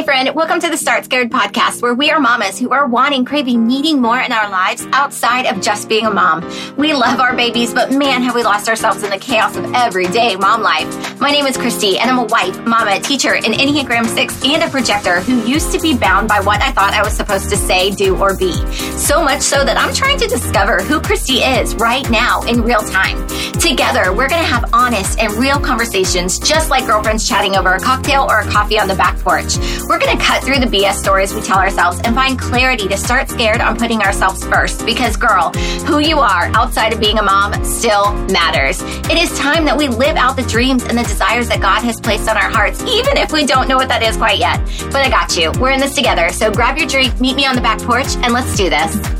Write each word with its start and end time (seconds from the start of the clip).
Hey, 0.00 0.06
friend, 0.06 0.34
welcome 0.34 0.58
to 0.60 0.70
the 0.70 0.78
Start 0.78 1.04
Scared 1.04 1.30
podcast, 1.30 1.82
where 1.82 1.92
we 1.92 2.10
are 2.10 2.18
mamas 2.18 2.58
who 2.58 2.70
are 2.70 2.86
wanting, 2.86 3.26
craving, 3.26 3.66
needing 3.66 4.00
more 4.00 4.18
in 4.18 4.32
our 4.32 4.48
lives 4.48 4.86
outside 4.92 5.44
of 5.44 5.60
just 5.60 5.90
being 5.90 6.06
a 6.06 6.10
mom. 6.10 6.42
We 6.78 6.94
love 6.94 7.20
our 7.20 7.36
babies, 7.36 7.74
but 7.74 7.92
man, 7.92 8.22
have 8.22 8.34
we 8.34 8.42
lost 8.42 8.66
ourselves 8.70 9.02
in 9.02 9.10
the 9.10 9.18
chaos 9.18 9.56
of 9.56 9.74
everyday 9.74 10.36
mom 10.36 10.62
life. 10.62 11.20
My 11.20 11.30
name 11.30 11.44
is 11.44 11.58
Chrysty, 11.58 11.98
and 11.98 12.10
I'm 12.10 12.18
a 12.18 12.24
wife, 12.24 12.58
mama, 12.64 12.98
teacher, 13.00 13.34
an 13.34 13.52
Enneagram 13.52 14.06
6, 14.06 14.42
and 14.46 14.62
a 14.62 14.70
projector 14.70 15.20
who 15.20 15.42
used 15.42 15.70
to 15.72 15.78
be 15.78 15.94
bound 15.94 16.28
by 16.28 16.40
what 16.40 16.62
I 16.62 16.72
thought 16.72 16.94
I 16.94 17.02
was 17.02 17.14
supposed 17.14 17.50
to 17.50 17.58
say, 17.58 17.90
do, 17.90 18.16
or 18.16 18.34
be. 18.34 18.54
So 18.96 19.22
much 19.22 19.42
so 19.42 19.66
that 19.66 19.76
I'm 19.76 19.92
trying 19.92 20.16
to 20.20 20.26
discover 20.28 20.78
who 20.78 21.00
Chrysty 21.00 21.60
is 21.60 21.74
right 21.74 22.08
now 22.08 22.40
in 22.44 22.62
real 22.62 22.80
time. 22.80 23.26
Together, 23.60 24.14
we're 24.14 24.30
going 24.30 24.40
to 24.40 24.48
have 24.48 24.64
honest 24.72 25.18
and 25.18 25.30
real 25.34 25.60
conversations, 25.60 26.38
just 26.38 26.70
like 26.70 26.86
girlfriends 26.86 27.28
chatting 27.28 27.54
over 27.54 27.74
a 27.74 27.80
cocktail 27.80 28.26
or 28.30 28.40
a 28.40 28.50
coffee 28.50 28.78
on 28.78 28.88
the 28.88 28.94
back 28.94 29.18
porch. 29.18 29.58
We're 29.90 29.98
going 29.98 30.16
to 30.16 30.24
cut 30.24 30.44
through 30.44 30.60
the 30.60 30.66
BS 30.66 30.92
stories 30.92 31.34
we 31.34 31.40
tell 31.40 31.58
ourselves 31.58 32.00
and 32.04 32.14
find 32.14 32.38
clarity 32.38 32.86
to 32.86 32.96
start 32.96 33.28
scared 33.28 33.60
on 33.60 33.76
putting 33.76 34.02
ourselves 34.02 34.46
first. 34.46 34.86
Because, 34.86 35.16
girl, 35.16 35.50
who 35.84 35.98
you 35.98 36.20
are 36.20 36.44
outside 36.54 36.92
of 36.92 37.00
being 37.00 37.18
a 37.18 37.22
mom 37.24 37.64
still 37.64 38.14
matters. 38.28 38.80
It 38.82 39.18
is 39.18 39.36
time 39.36 39.64
that 39.64 39.76
we 39.76 39.88
live 39.88 40.14
out 40.14 40.36
the 40.36 40.44
dreams 40.44 40.84
and 40.84 40.96
the 40.96 41.02
desires 41.02 41.48
that 41.48 41.60
God 41.60 41.82
has 41.82 42.00
placed 42.00 42.28
on 42.28 42.36
our 42.36 42.48
hearts, 42.48 42.80
even 42.84 43.16
if 43.16 43.32
we 43.32 43.44
don't 43.44 43.66
know 43.66 43.78
what 43.78 43.88
that 43.88 44.04
is 44.04 44.16
quite 44.16 44.38
yet. 44.38 44.64
But 44.92 45.04
I 45.04 45.10
got 45.10 45.36
you. 45.36 45.50
We're 45.60 45.72
in 45.72 45.80
this 45.80 45.96
together. 45.96 46.28
So 46.28 46.52
grab 46.52 46.78
your 46.78 46.86
drink, 46.86 47.20
meet 47.20 47.34
me 47.34 47.44
on 47.44 47.56
the 47.56 47.60
back 47.60 47.80
porch, 47.80 48.14
and 48.18 48.32
let's 48.32 48.56
do 48.56 48.70
this. 48.70 49.19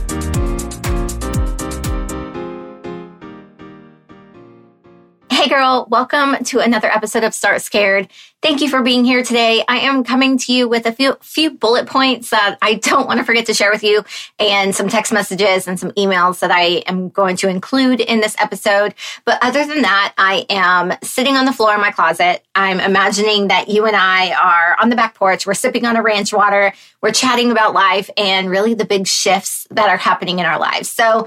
Hey 5.41 5.49
girl, 5.49 5.87
welcome 5.89 6.45
to 6.45 6.59
another 6.59 6.89
episode 6.93 7.25
of 7.25 7.33
Start 7.33 7.63
Scared. 7.63 8.11
Thank 8.43 8.61
you 8.61 8.69
for 8.69 8.83
being 8.83 9.07
here 9.07 9.25
today. 9.25 9.65
I 9.67 9.79
am 9.79 10.05
coming 10.05 10.37
to 10.37 10.53
you 10.53 10.69
with 10.69 10.85
a 10.85 10.93
few 10.93 11.17
few 11.23 11.53
bullet 11.53 11.87
points 11.87 12.29
that 12.29 12.59
I 12.61 12.75
don't 12.75 13.07
want 13.07 13.21
to 13.21 13.25
forget 13.25 13.47
to 13.47 13.55
share 13.55 13.71
with 13.73 13.83
you 13.83 14.05
and 14.39 14.75
some 14.75 14.91
text 14.91 15.15
messages 15.15 15.67
and 15.67 15.81
some 15.81 15.93
emails 15.93 16.41
that 16.41 16.51
I 16.51 16.83
am 16.87 17.09
going 17.09 17.37
to 17.37 17.49
include 17.49 18.01
in 18.01 18.21
this 18.21 18.37
episode. 18.39 18.95
But 19.25 19.39
other 19.41 19.65
than 19.65 19.81
that, 19.81 20.13
I 20.19 20.45
am 20.51 20.93
sitting 21.03 21.39
on 21.39 21.47
the 21.47 21.55
floor 21.55 21.75
in 21.75 21.81
my 21.81 21.91
closet. 21.91 22.45
I'm 22.55 22.79
imagining 22.79 23.49
that 23.49 23.71
you 23.71 23.87
and 23.87 23.97
I 23.97 24.33
are 24.35 24.77
on 24.79 24.91
the 24.91 24.97
back 24.97 25.15
porch. 25.15 25.47
We're 25.47 25.55
sipping 25.55 25.87
on 25.87 25.97
a 25.97 26.03
ranch 26.03 26.35
water. 26.35 26.75
We're 27.01 27.13
chatting 27.13 27.51
about 27.51 27.73
life 27.73 28.11
and 28.19 28.51
really 28.51 28.75
the 28.75 28.85
big 28.85 29.07
shifts 29.07 29.67
that 29.71 29.89
are 29.89 29.97
happening 29.97 30.39
in 30.39 30.45
our 30.45 30.59
lives. 30.59 30.91
So 30.91 31.27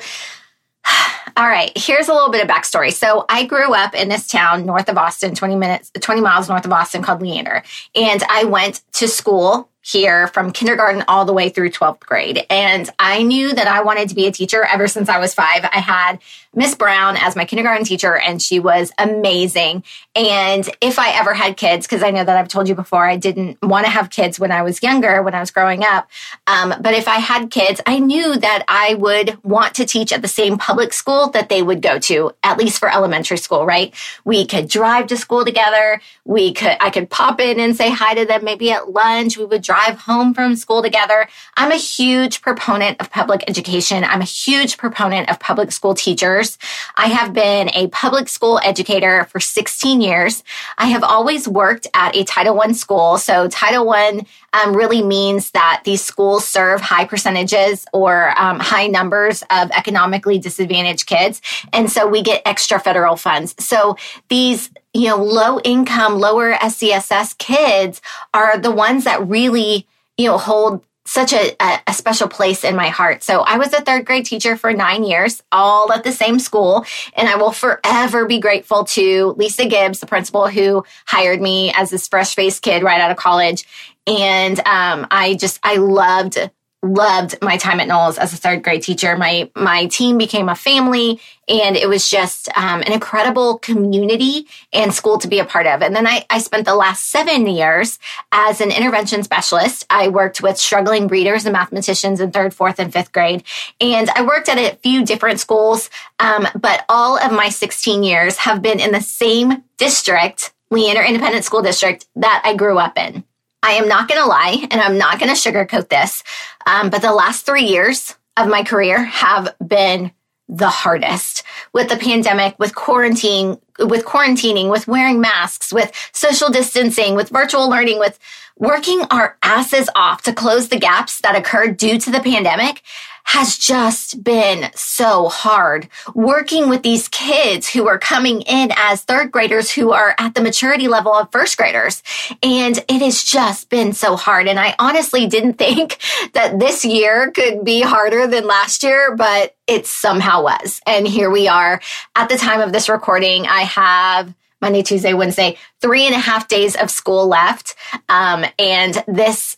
all 1.37 1.47
right, 1.47 1.71
here's 1.75 2.07
a 2.07 2.13
little 2.13 2.31
bit 2.31 2.43
of 2.43 2.47
backstory. 2.47 2.91
So 2.93 3.25
I 3.29 3.45
grew 3.45 3.73
up 3.73 3.93
in 3.93 4.09
this 4.09 4.27
town 4.27 4.65
north 4.65 4.89
of 4.89 4.97
Austin, 4.97 5.35
20 5.35 5.55
minutes, 5.55 5.91
20 5.99 6.21
miles 6.21 6.49
north 6.49 6.65
of 6.65 6.71
Austin 6.71 7.01
called 7.01 7.21
Leander. 7.21 7.63
And 7.95 8.23
I 8.29 8.45
went 8.45 8.81
to 8.93 9.07
school 9.07 9.69
here 9.83 10.27
from 10.27 10.51
kindergarten 10.51 11.03
all 11.09 11.25
the 11.25 11.33
way 11.33 11.49
through 11.49 11.69
12th 11.69 11.99
grade. 11.99 12.45
And 12.49 12.89
I 12.99 13.21
knew 13.21 13.53
that 13.53 13.67
I 13.67 13.83
wanted 13.83 14.09
to 14.09 14.15
be 14.15 14.27
a 14.27 14.31
teacher 14.31 14.63
ever 14.63 14.87
since 14.87 15.09
I 15.09 15.19
was 15.19 15.33
five. 15.33 15.65
I 15.65 15.79
had 15.79 16.19
Miss 16.55 16.73
Brown 16.75 17.17
as 17.17 17.35
my 17.35 17.45
kindergarten 17.45 17.83
teacher, 17.83 18.15
and 18.17 18.41
she 18.41 18.59
was 18.59 18.91
amazing. 18.97 19.83
And 20.15 20.69
if 20.81 20.99
I 20.99 21.09
ever 21.19 21.33
had 21.33 21.57
kids, 21.57 21.85
because 21.85 22.01
I 22.01 22.11
know 22.11 22.23
that 22.23 22.37
I've 22.37 22.47
told 22.47 22.69
you 22.69 22.75
before, 22.75 23.05
I 23.05 23.17
didn't 23.17 23.61
want 23.61 23.85
to 23.85 23.91
have 23.91 24.09
kids 24.09 24.39
when 24.39 24.51
I 24.51 24.61
was 24.61 24.81
younger, 24.81 25.21
when 25.21 25.33
I 25.33 25.39
was 25.39 25.51
growing 25.51 25.83
up. 25.83 26.07
Um, 26.47 26.75
but 26.79 26.93
if 26.93 27.07
I 27.07 27.17
had 27.17 27.51
kids, 27.51 27.81
I 27.85 27.99
knew 27.99 28.37
that 28.37 28.63
I 28.67 28.93
would 28.93 29.43
want 29.43 29.73
to 29.75 29.85
teach 29.85 30.13
at 30.13 30.21
the 30.21 30.27
same 30.27 30.57
public 30.57 30.93
school 30.93 31.29
that 31.31 31.49
they 31.49 31.61
would 31.61 31.81
go 31.81 31.99
to, 31.99 32.31
at 32.43 32.57
least 32.57 32.79
for 32.79 32.89
elementary 32.89 33.37
school, 33.37 33.65
right? 33.65 33.93
We 34.23 34.45
could 34.45 34.69
drive 34.69 35.07
to 35.07 35.17
school 35.17 35.43
together. 35.43 35.99
We 36.23 36.53
could, 36.53 36.77
I 36.79 36.89
could 36.89 37.09
pop 37.09 37.41
in 37.41 37.59
and 37.59 37.75
say 37.75 37.89
hi 37.89 38.13
to 38.13 38.25
them 38.25 38.45
maybe 38.45 38.71
at 38.71 38.91
lunch. 38.91 39.37
We 39.37 39.45
would 39.45 39.63
drive 39.63 39.72
home 39.99 40.33
from 40.33 40.55
school 40.55 40.81
together. 40.81 41.27
I'm 41.57 41.71
a 41.71 41.75
huge 41.75 42.41
proponent 42.41 43.01
of 43.01 43.11
public 43.11 43.43
education. 43.47 44.03
I'm 44.03 44.21
a 44.21 44.25
huge 44.25 44.77
proponent 44.77 45.29
of 45.29 45.39
public 45.39 45.71
school 45.71 45.93
teachers. 45.93 46.57
I 46.95 47.07
have 47.07 47.33
been 47.33 47.69
a 47.73 47.87
public 47.87 48.29
school 48.29 48.59
educator 48.63 49.25
for 49.25 49.39
16 49.39 50.01
years. 50.01 50.43
I 50.77 50.87
have 50.87 51.03
always 51.03 51.47
worked 51.47 51.87
at 51.93 52.15
a 52.15 52.23
Title 52.23 52.59
I 52.59 52.73
school. 52.73 53.17
So 53.17 53.47
Title 53.47 53.89
I 53.89 54.25
um, 54.53 54.75
really 54.75 55.03
means 55.03 55.51
that 55.51 55.81
these 55.83 56.03
schools 56.03 56.47
serve 56.47 56.81
high 56.81 57.05
percentages 57.05 57.85
or 57.91 58.37
um, 58.39 58.59
high 58.59 58.87
numbers 58.87 59.43
of 59.49 59.71
economically 59.71 60.39
disadvantaged 60.39 61.05
kids. 61.05 61.41
And 61.71 61.91
so 61.91 62.07
we 62.07 62.21
get 62.21 62.41
extra 62.45 62.79
federal 62.79 63.15
funds. 63.15 63.55
So 63.59 63.97
these 64.29 64.69
you 64.93 65.07
know, 65.07 65.17
low 65.17 65.59
income, 65.61 66.19
lower 66.19 66.55
SES 66.69 67.33
kids 67.39 68.01
are 68.33 68.57
the 68.57 68.71
ones 68.71 69.05
that 69.05 69.27
really, 69.27 69.87
you 70.17 70.27
know, 70.27 70.37
hold 70.37 70.85
such 71.05 71.33
a, 71.33 71.55
a, 71.59 71.93
special 71.93 72.27
place 72.27 72.63
in 72.63 72.75
my 72.75 72.87
heart. 72.87 73.23
So 73.23 73.41
I 73.41 73.57
was 73.57 73.73
a 73.73 73.81
third 73.81 74.05
grade 74.05 74.25
teacher 74.25 74.55
for 74.55 74.73
nine 74.73 75.03
years, 75.03 75.43
all 75.51 75.91
at 75.91 76.03
the 76.03 76.11
same 76.11 76.39
school. 76.39 76.85
And 77.15 77.27
I 77.27 77.35
will 77.35 77.51
forever 77.51 78.25
be 78.25 78.39
grateful 78.39 78.85
to 78.85 79.35
Lisa 79.37 79.65
Gibbs, 79.65 79.99
the 79.99 80.05
principal 80.05 80.47
who 80.47 80.85
hired 81.05 81.41
me 81.41 81.73
as 81.75 81.89
this 81.89 82.07
fresh 82.07 82.35
faced 82.35 82.61
kid 82.61 82.83
right 82.83 83.01
out 83.01 83.11
of 83.11 83.17
college. 83.17 83.65
And 84.07 84.59
um, 84.59 85.07
I 85.11 85.35
just, 85.35 85.59
I 85.63 85.75
loved 85.75 86.49
loved 86.83 87.35
my 87.41 87.55
time 87.55 87.79
at 87.79 87.87
Knowles 87.87 88.17
as 88.17 88.33
a 88.33 88.37
third 88.37 88.61
grade 88.61 88.83
teacher. 88.83 89.15
My 89.15 89.49
my 89.55 89.87
team 89.87 90.17
became 90.17 90.49
a 90.49 90.55
family, 90.55 91.19
and 91.47 91.77
it 91.77 91.87
was 91.87 92.09
just 92.09 92.49
um, 92.57 92.81
an 92.81 92.91
incredible 92.91 93.57
community 93.59 94.47
and 94.73 94.93
school 94.93 95.17
to 95.19 95.27
be 95.27 95.39
a 95.39 95.45
part 95.45 95.65
of. 95.65 95.81
And 95.81 95.95
then 95.95 96.05
I, 96.05 96.25
I 96.29 96.39
spent 96.39 96.65
the 96.65 96.75
last 96.75 97.05
seven 97.05 97.47
years 97.47 97.97
as 98.31 98.59
an 98.59 98.71
intervention 98.71 99.23
specialist. 99.23 99.85
I 99.89 100.09
worked 100.09 100.41
with 100.41 100.57
struggling 100.57 101.07
readers 101.07 101.45
and 101.45 101.53
mathematicians 101.53 102.19
in 102.19 102.31
third, 102.31 102.53
fourth, 102.53 102.79
and 102.79 102.91
fifth 102.91 103.13
grade, 103.13 103.43
and 103.79 104.09
I 104.09 104.23
worked 104.23 104.49
at 104.49 104.57
a 104.57 104.75
few 104.77 105.05
different 105.05 105.39
schools. 105.39 105.89
Um, 106.19 106.47
but 106.59 106.85
all 106.89 107.17
of 107.17 107.31
my 107.31 107.49
16 107.49 108.03
years 108.03 108.37
have 108.37 108.61
been 108.61 108.79
in 108.79 108.91
the 108.91 109.01
same 109.01 109.63
district, 109.77 110.53
Leander 110.69 111.01
Independent 111.01 111.45
School 111.45 111.61
District, 111.61 112.05
that 112.15 112.41
I 112.43 112.55
grew 112.55 112.77
up 112.77 112.97
in. 112.97 113.23
I 113.63 113.71
am 113.71 113.87
not 113.87 114.07
going 114.07 114.21
to 114.21 114.27
lie 114.27 114.67
and 114.69 114.79
I'm 114.79 114.97
not 114.97 115.19
going 115.19 115.33
to 115.33 115.39
sugarcoat 115.39 115.89
this. 115.89 116.23
Um, 116.67 116.89
but 116.89 117.01
the 117.01 117.13
last 117.13 117.45
three 117.45 117.63
years 117.63 118.15
of 118.37 118.47
my 118.47 118.63
career 118.63 119.03
have 119.03 119.55
been 119.65 120.11
the 120.49 120.69
hardest 120.69 121.43
with 121.71 121.89
the 121.89 121.95
pandemic, 121.95 122.59
with 122.59 122.75
quarantine, 122.75 123.57
with 123.79 124.05
quarantining, 124.05 124.69
with 124.69 124.87
wearing 124.87 125.21
masks, 125.21 125.73
with 125.73 125.91
social 126.11 126.49
distancing, 126.49 127.15
with 127.15 127.29
virtual 127.29 127.69
learning, 127.69 127.97
with 127.97 128.19
working 128.57 129.01
our 129.09 129.37
asses 129.41 129.89
off 129.95 130.21
to 130.23 130.33
close 130.33 130.67
the 130.67 130.77
gaps 130.77 131.21
that 131.21 131.35
occurred 131.35 131.77
due 131.77 131.97
to 131.97 132.11
the 132.11 132.19
pandemic 132.19 132.81
has 133.23 133.57
just 133.57 134.23
been 134.23 134.69
so 134.75 135.27
hard. 135.29 135.87
Working 136.13 136.69
with 136.69 136.83
these 136.83 137.07
kids 137.07 137.69
who 137.69 137.87
are 137.87 137.97
coming 137.97 138.41
in 138.41 138.71
as 138.75 139.01
third 139.01 139.31
graders 139.31 139.71
who 139.71 139.91
are 139.91 140.15
at 140.19 140.35
the 140.35 140.41
maturity 140.41 140.87
level 140.87 141.13
of 141.13 141.31
first 141.31 141.57
graders. 141.57 142.03
And 142.41 142.77
it 142.87 143.01
has 143.01 143.23
just 143.23 143.69
been 143.69 143.93
so 143.93 144.15
hard. 144.15 144.47
And 144.47 144.59
I 144.59 144.75
honestly 144.77 145.27
didn't 145.27 145.53
think 145.57 145.97
that 146.33 146.59
this 146.59 146.85
year 146.85 147.31
could 147.31 147.63
be 147.63 147.81
harder 147.81 148.27
than 148.27 148.45
last 148.45 148.83
year, 148.83 149.15
but 149.15 149.55
it 149.67 149.87
somehow 149.87 150.43
was. 150.43 150.81
And 150.85 151.07
here 151.07 151.29
we 151.29 151.47
are 151.47 151.81
at 152.15 152.29
the 152.29 152.37
time 152.37 152.61
of 152.61 152.73
this 152.73 152.89
recording. 152.89 153.47
I 153.47 153.61
have 153.61 154.33
Monday, 154.61 154.81
Tuesday, 154.81 155.13
Wednesday, 155.13 155.57
three 155.81 156.05
and 156.05 156.15
a 156.15 156.19
half 156.19 156.47
days 156.47 156.75
of 156.75 156.89
school 156.89 157.27
left. 157.27 157.75
Um, 158.07 158.45
and 158.57 159.03
this 159.07 159.57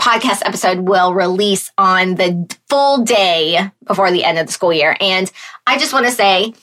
podcast 0.00 0.42
episode 0.44 0.78
will 0.80 1.12
release 1.12 1.70
on 1.76 2.14
the 2.14 2.56
full 2.68 3.04
day 3.04 3.70
before 3.86 4.10
the 4.10 4.24
end 4.24 4.38
of 4.38 4.46
the 4.46 4.52
school 4.52 4.72
year. 4.72 4.96
And 5.00 5.30
I 5.66 5.78
just 5.78 5.92
want 5.92 6.06
to 6.06 6.12
say, 6.12 6.54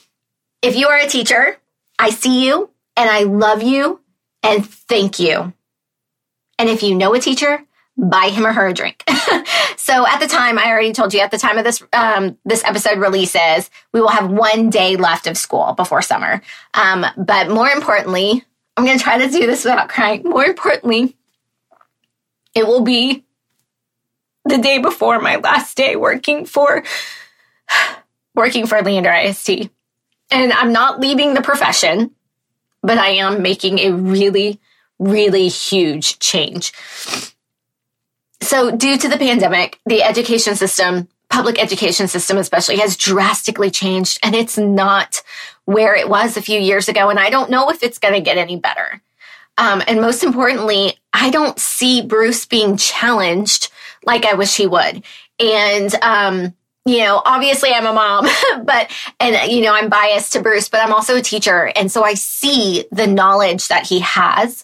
if 0.61 0.75
you 0.75 0.87
are 0.87 0.97
a 0.97 1.07
teacher, 1.07 1.57
I 1.99 2.09
see 2.09 2.45
you 2.45 2.71
and 2.95 3.09
I 3.09 3.23
love 3.23 3.61
you 3.61 4.01
and 4.41 4.67
thank 4.67 5.19
you. 5.19 5.53
And 6.57 6.69
if 6.69 6.81
you 6.81 6.95
know 6.95 7.13
a 7.13 7.19
teacher, 7.19 7.63
buy 7.95 8.29
him 8.29 8.45
or 8.45 8.53
her 8.53 8.67
a 8.67 8.73
drink. 8.73 9.03
so 9.77 10.07
at 10.07 10.19
the 10.19 10.27
time, 10.27 10.57
I 10.57 10.69
already 10.69 10.94
told 10.94 11.13
you 11.13 11.19
at 11.19 11.29
the 11.29 11.38
time 11.38 11.59
of 11.59 11.63
this 11.63 11.83
um, 11.94 12.38
this 12.45 12.63
episode 12.63 12.97
releases, 12.97 13.69
we 13.94 14.01
will 14.01 14.09
have 14.09 14.31
one 14.31 14.71
day 14.71 14.95
left 14.95 15.27
of 15.27 15.38
school 15.38 15.73
before 15.73 16.01
summer. 16.01 16.41
Um, 16.73 17.06
but 17.15 17.50
more 17.50 17.69
importantly, 17.69 18.44
I'm 18.75 18.85
going 18.85 18.97
to 18.97 19.03
try 19.03 19.19
to 19.19 19.29
do 19.29 19.45
this 19.45 19.63
without 19.63 19.89
crying. 19.89 20.23
More 20.23 20.45
importantly, 20.45 21.15
it 22.56 22.65
will 22.65 22.81
be 22.81 23.23
the 24.47 24.57
day 24.57 24.79
before 24.79 25.19
my 25.19 25.38
last 25.38 25.77
day 25.77 25.95
working 25.95 26.45
for 26.45 26.83
working 28.35 28.67
for 28.67 28.81
Leander 28.81 29.11
ISD. 29.11 29.69
And 30.29 30.51
I'm 30.53 30.71
not 30.71 30.99
leaving 30.99 31.33
the 31.33 31.41
profession, 31.41 32.11
but 32.81 32.97
I 32.97 33.09
am 33.09 33.41
making 33.41 33.79
a 33.79 33.91
really, 33.91 34.59
really 34.99 35.47
huge 35.47 36.19
change. 36.19 36.73
So, 38.41 38.71
due 38.71 38.97
to 38.97 39.07
the 39.07 39.17
pandemic, 39.17 39.79
the 39.85 40.03
education 40.03 40.55
system, 40.55 41.07
public 41.29 41.61
education 41.61 42.07
system 42.07 42.38
especially, 42.38 42.77
has 42.77 42.95
drastically 42.95 43.71
changed 43.71 44.19
and 44.21 44.35
it's 44.35 44.57
not 44.57 45.21
where 45.65 45.95
it 45.95 46.07
was 46.07 46.38
a 46.38 46.41
few 46.41 46.59
years 46.59 46.88
ago. 46.88 47.09
And 47.09 47.19
I 47.19 47.29
don't 47.29 47.50
know 47.50 47.69
if 47.69 47.83
it's 47.83 48.00
going 48.00 48.13
to 48.13 48.21
get 48.21 48.38
any 48.38 48.57
better. 48.57 49.01
Um, 49.57 49.81
and 49.88 50.00
most 50.00 50.23
importantly, 50.23 50.97
I 51.13 51.29
don't 51.29 51.59
see 51.59 52.01
Bruce 52.01 52.45
being 52.45 52.77
challenged 52.77 53.69
like 54.07 54.25
I 54.25 54.33
wish 54.33 54.56
he 54.56 54.65
would. 54.65 55.04
And, 55.39 55.94
um, 56.01 56.56
you 56.86 57.00
know, 57.00 57.21
obviously 57.24 57.71
I'm 57.71 57.86
a 57.86 57.94
mom, 57.94 58.27
but, 58.63 58.89
and, 59.19 59.51
you 59.51 59.62
know, 59.62 59.74
I'm 59.74 59.89
biased 59.89 60.33
to 60.33 60.42
Bruce, 60.42 60.69
but 60.69 60.80
I'm 60.80 60.94
also 60.94 61.18
a 61.18 61.21
teacher. 61.21 61.71
And 61.75 61.92
so 61.92 62.04
I 62.04 62.15
see 62.15 62.86
the 62.92 63.06
knowledge 63.06 63.68
that 63.68 63.86
he 63.86 64.00
has. 64.00 64.63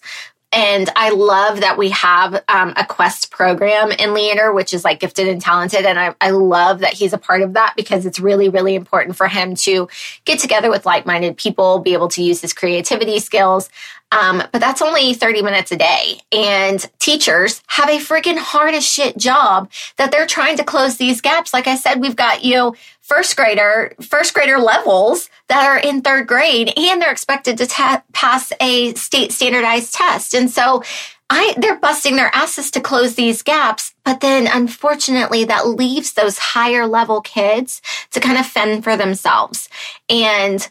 And 0.54 0.88
I 0.95 1.10
love 1.10 1.62
that 1.62 1.80
we 1.80 1.90
have 1.90 2.44
um, 2.48 2.74
a 2.78 2.86
quest 2.86 3.31
program 3.31 3.92
in 3.92 4.13
Leander, 4.13 4.54
which 4.54 4.72
is 4.72 4.86
like 4.86 5.00
gifted 5.00 5.28
and 5.28 5.42
talented. 5.42 5.84
And 5.84 6.00
I, 6.00 6.16
I 6.22 6.30
love 6.30 6.80
that 6.81 6.94
he's 6.94 7.12
a 7.12 7.18
part 7.18 7.42
of 7.42 7.54
that 7.54 7.74
because 7.75 8.06
it's 8.06 8.19
really, 8.19 8.50
really 8.50 8.75
important 8.75 9.18
for 9.18 9.28
him 9.28 9.56
to 9.63 9.89
get 10.25 10.38
together 10.38 10.69
with 10.69 10.86
like 10.86 11.07
minded 11.07 11.38
people, 11.38 11.80
be 11.80 11.94
able 11.94 12.07
to 12.10 12.22
use 12.22 12.39
his 12.39 12.54
creativity 12.54 13.18
skills. 13.19 13.68
Um, 14.13 14.44
but 14.51 14.60
that's 14.60 14.81
only 14.81 15.13
30 15.13 15.42
minutes 15.42 15.71
a 15.71 15.77
day. 15.77 16.19
And 16.31 16.86
teachers 17.00 17.63
have 17.68 17.89
a 17.89 17.98
freaking 17.98 18.38
hard 18.38 18.75
as 18.75 18.86
shit 18.86 19.18
job 19.18 19.71
that 19.98 20.12
they're 20.12 20.27
trying 20.27 20.57
to 20.57 20.63
close 20.63 20.98
these 20.98 21.19
gaps. 21.19 21.54
Like 21.54 21.68
I 21.68 21.75
said, 21.75 22.00
we've 22.00 22.15
got, 22.15 22.44
you 22.44 22.56
know, 22.56 22.75
first 23.01 23.36
grader, 23.36 23.94
first 24.01 24.33
grader 24.33 24.60
levels 24.60 25.30
that 25.50 25.65
are 25.65 25.80
in 25.80 26.01
third 26.01 26.27
grade 26.27 26.71
and 26.77 27.01
they're 27.01 27.12
expected 27.12 27.57
to 27.57 28.04
pass 28.13 28.54
a 28.62 28.94
state 28.94 29.31
standardized 29.31 29.94
test. 29.94 30.36
And 30.36 30.50
so 30.50 30.83
I, 31.30 31.56
they're 31.57 31.80
busting 31.80 32.15
their 32.15 32.30
asses 32.36 32.69
to 32.71 32.81
close 32.81 33.15
these 33.15 33.42
gaps. 33.42 33.94
But 34.06 34.19
then 34.19 34.48
unfortunately 34.48 35.45
that 35.45 35.68
leaves 35.68 36.13
those 36.13 36.38
higher 36.38 36.86
level 36.86 37.21
kids 37.21 37.81
to 38.12 38.19
kind 38.19 38.38
of 38.38 38.45
fend 38.45 38.83
for 38.83 38.95
themselves. 38.95 39.69
And 40.07 40.69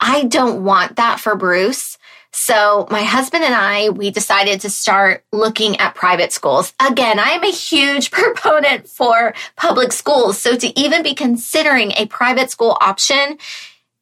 I 0.00 0.24
don't 0.24 0.64
want 0.64 0.96
that 0.96 1.18
for 1.20 1.34
Bruce. 1.34 1.96
So 2.36 2.88
my 2.90 3.04
husband 3.04 3.44
and 3.44 3.54
I, 3.54 3.90
we 3.90 4.10
decided 4.10 4.60
to 4.62 4.70
start 4.70 5.24
looking 5.32 5.76
at 5.76 5.94
private 5.94 6.32
schools. 6.32 6.74
Again, 6.84 7.20
I'm 7.20 7.44
a 7.44 7.50
huge 7.52 8.10
proponent 8.10 8.88
for 8.88 9.34
public 9.56 9.92
schools. 9.92 10.36
So 10.36 10.56
to 10.56 10.78
even 10.78 11.04
be 11.04 11.14
considering 11.14 11.92
a 11.92 12.06
private 12.06 12.50
school 12.50 12.76
option, 12.80 13.38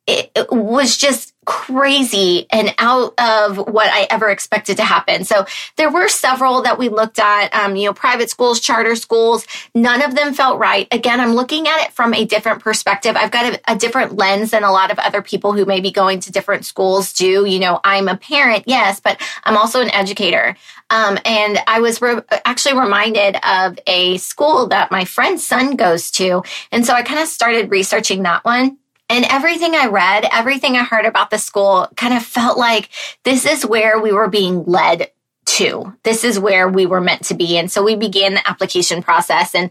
it, 0.07 0.33
it 0.35 0.51
was 0.51 0.97
just 0.97 1.32
crazy 1.45 2.47
and 2.51 2.75
out 2.79 3.15
of 3.19 3.57
what 3.57 3.89
I 3.93 4.07
ever 4.11 4.31
expected 4.31 4.77
to 4.77 4.85
happen. 4.85 5.25
So 5.25 5.45
there 5.77 5.91
were 5.91 6.09
several 6.09 6.63
that 6.63 6.79
we 6.79 6.89
looked 6.89 7.19
at, 7.19 7.53
um, 7.55 7.75
you 7.75 7.87
know, 7.87 7.93
private 7.93 8.31
schools, 8.31 8.61
charter 8.61 8.95
schools. 8.95 9.47
None 9.75 10.03
of 10.03 10.15
them 10.15 10.35
felt 10.35 10.61
right. 10.61 10.87
Again, 10.93 11.21
I'm 11.21 11.35
looking 11.35 11.67
at 11.67 11.87
it 11.87 11.93
from 11.93 12.15
a 12.15 12.25
different 12.25 12.63
perspective. 12.63 13.17
I've 13.17 13.33
got 13.33 13.55
a, 13.55 13.73
a 13.73 13.77
different 13.77 14.17
lens 14.17 14.53
than 14.53 14.63
a 14.63 14.71
lot 14.71 14.93
of 14.93 14.99
other 15.01 15.21
people 15.21 15.53
who 15.53 15.65
may 15.65 15.81
be 15.81 15.91
going 15.91 16.21
to 16.21 16.33
different 16.33 16.65
schools 16.65 17.13
do. 17.13 17.45
You 17.45 17.59
know, 17.59 17.81
I'm 17.83 18.09
a 18.09 18.17
parent, 18.17 18.65
yes, 18.67 19.01
but 19.01 19.21
I'm 19.45 19.57
also 19.57 19.81
an 19.81 19.91
educator. 19.91 20.57
Um, 20.91 21.19
and 21.25 21.59
I 21.67 21.81
was 21.81 22.01
re- 22.03 22.21
actually 22.45 22.79
reminded 22.79 23.37
of 23.45 23.79
a 23.87 24.19
school 24.19 24.69
that 24.69 24.91
my 24.91 25.07
friend's 25.07 25.45
son 25.45 25.75
goes 25.75 26.11
to. 26.13 26.43
And 26.71 26.87
so 26.87 26.93
I 26.93 27.03
kind 27.03 27.21
of 27.21 27.29
started 27.29 27.71
researching 27.71 28.23
that 28.25 28.45
one. 28.45 28.79
And 29.13 29.27
everything 29.27 29.75
I 29.75 29.89
read, 29.89 30.27
everything 30.33 30.75
I 30.75 30.85
heard 30.85 31.05
about 31.05 31.29
the 31.29 31.37
school 31.37 31.87
kind 31.97 32.15
of 32.15 32.23
felt 32.23 32.57
like 32.57 32.89
this 33.25 33.45
is 33.45 33.67
where 33.67 34.01
we 34.01 34.11
were 34.11 34.29
being 34.29 34.65
led 34.65 35.11
to. 35.45 35.95
This 36.03 36.25
is 36.25 36.39
where 36.39 36.67
we 36.67 36.87
were 36.87 37.03
meant 37.03 37.25
to 37.25 37.35
be. 37.35 37.59
And 37.59 37.71
so 37.71 37.83
we 37.83 37.95
began 37.95 38.33
the 38.33 38.49
application 38.49 39.03
process 39.03 39.55
and 39.55 39.71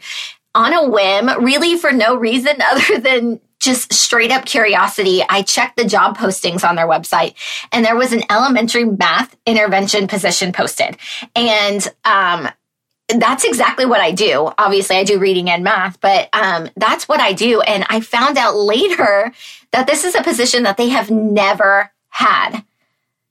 on 0.53 0.73
a 0.73 0.87
whim, 0.87 1.43
really 1.43 1.75
for 1.75 1.91
no 1.91 2.15
reason 2.15 2.61
other 2.71 2.99
than 2.99 3.39
just 3.59 3.91
straight 3.91 4.31
up 4.31 4.45
curiosity, 4.45 5.23
I 5.27 5.41
checked 5.41 5.75
the 5.75 5.85
job 5.85 6.17
postings 6.17 6.67
on 6.67 6.75
their 6.75 6.87
website 6.87 7.33
and 7.71 7.83
there 7.83 7.95
was 7.95 8.13
an 8.13 8.21
elementary 8.29 8.85
math 8.85 9.35
intervention 9.47 10.07
position 10.07 10.53
posted. 10.53 10.97
And 11.35 11.87
um, 12.05 12.47
that's 13.07 13.43
exactly 13.43 13.85
what 13.85 14.01
I 14.01 14.11
do. 14.11 14.51
Obviously, 14.57 14.95
I 14.95 15.03
do 15.03 15.19
reading 15.19 15.49
and 15.49 15.63
math, 15.63 15.99
but 15.99 16.29
um, 16.33 16.69
that's 16.77 17.07
what 17.07 17.19
I 17.19 17.33
do. 17.33 17.61
And 17.61 17.85
I 17.89 17.99
found 17.99 18.37
out 18.37 18.55
later 18.55 19.31
that 19.71 19.87
this 19.87 20.05
is 20.05 20.15
a 20.15 20.23
position 20.23 20.63
that 20.63 20.77
they 20.77 20.89
have 20.89 21.11
never 21.11 21.91
had. 22.09 22.63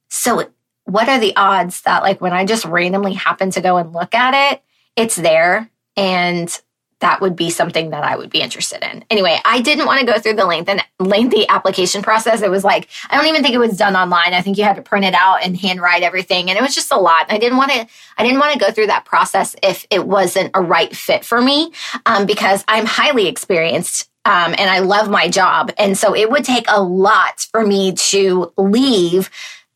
So, 0.08 0.50
what 0.84 1.08
are 1.08 1.20
the 1.20 1.36
odds 1.36 1.82
that, 1.82 2.02
like, 2.02 2.20
when 2.20 2.32
I 2.32 2.44
just 2.44 2.64
randomly 2.64 3.14
happen 3.14 3.50
to 3.52 3.60
go 3.60 3.76
and 3.76 3.92
look 3.92 4.14
at 4.14 4.52
it, 4.52 4.62
it's 4.96 5.16
there 5.16 5.70
and 5.96 6.60
that 7.00 7.20
would 7.20 7.34
be 7.34 7.50
something 7.50 7.90
that 7.90 8.04
I 8.04 8.16
would 8.16 8.30
be 8.30 8.40
interested 8.40 8.82
in. 8.82 9.04
Anyway, 9.10 9.38
I 9.44 9.60
didn't 9.60 9.86
want 9.86 10.00
to 10.00 10.06
go 10.06 10.18
through 10.18 10.34
the 10.34 10.44
length 10.44 10.68
and 10.68 10.84
lengthy 10.98 11.48
application 11.48 12.02
process. 12.02 12.42
It 12.42 12.50
was 12.50 12.64
like, 12.64 12.88
I 13.08 13.16
don't 13.16 13.26
even 13.26 13.42
think 13.42 13.54
it 13.54 13.58
was 13.58 13.76
done 13.76 13.96
online. 13.96 14.34
I 14.34 14.42
think 14.42 14.58
you 14.58 14.64
had 14.64 14.76
to 14.76 14.82
print 14.82 15.04
it 15.04 15.14
out 15.14 15.42
and 15.42 15.56
handwrite 15.56 16.02
everything. 16.02 16.50
And 16.50 16.58
it 16.58 16.62
was 16.62 16.74
just 16.74 16.92
a 16.92 16.98
lot. 16.98 17.26
I 17.30 17.38
didn't 17.38 17.58
want 17.58 17.72
to, 17.72 17.86
I 18.18 18.22
didn't 18.22 18.38
want 18.38 18.52
to 18.52 18.58
go 18.58 18.70
through 18.70 18.88
that 18.88 19.04
process 19.04 19.56
if 19.62 19.86
it 19.90 20.06
wasn't 20.06 20.50
a 20.54 20.60
right 20.60 20.94
fit 20.94 21.24
for 21.24 21.40
me, 21.40 21.72
um, 22.06 22.26
because 22.26 22.64
I'm 22.68 22.86
highly 22.86 23.26
experienced 23.26 24.08
um, 24.26 24.54
and 24.58 24.70
I 24.70 24.80
love 24.80 25.08
my 25.08 25.28
job. 25.28 25.72
And 25.78 25.96
so 25.96 26.14
it 26.14 26.30
would 26.30 26.44
take 26.44 26.66
a 26.68 26.82
lot 26.82 27.40
for 27.50 27.66
me 27.66 27.92
to 28.10 28.52
leave 28.58 29.30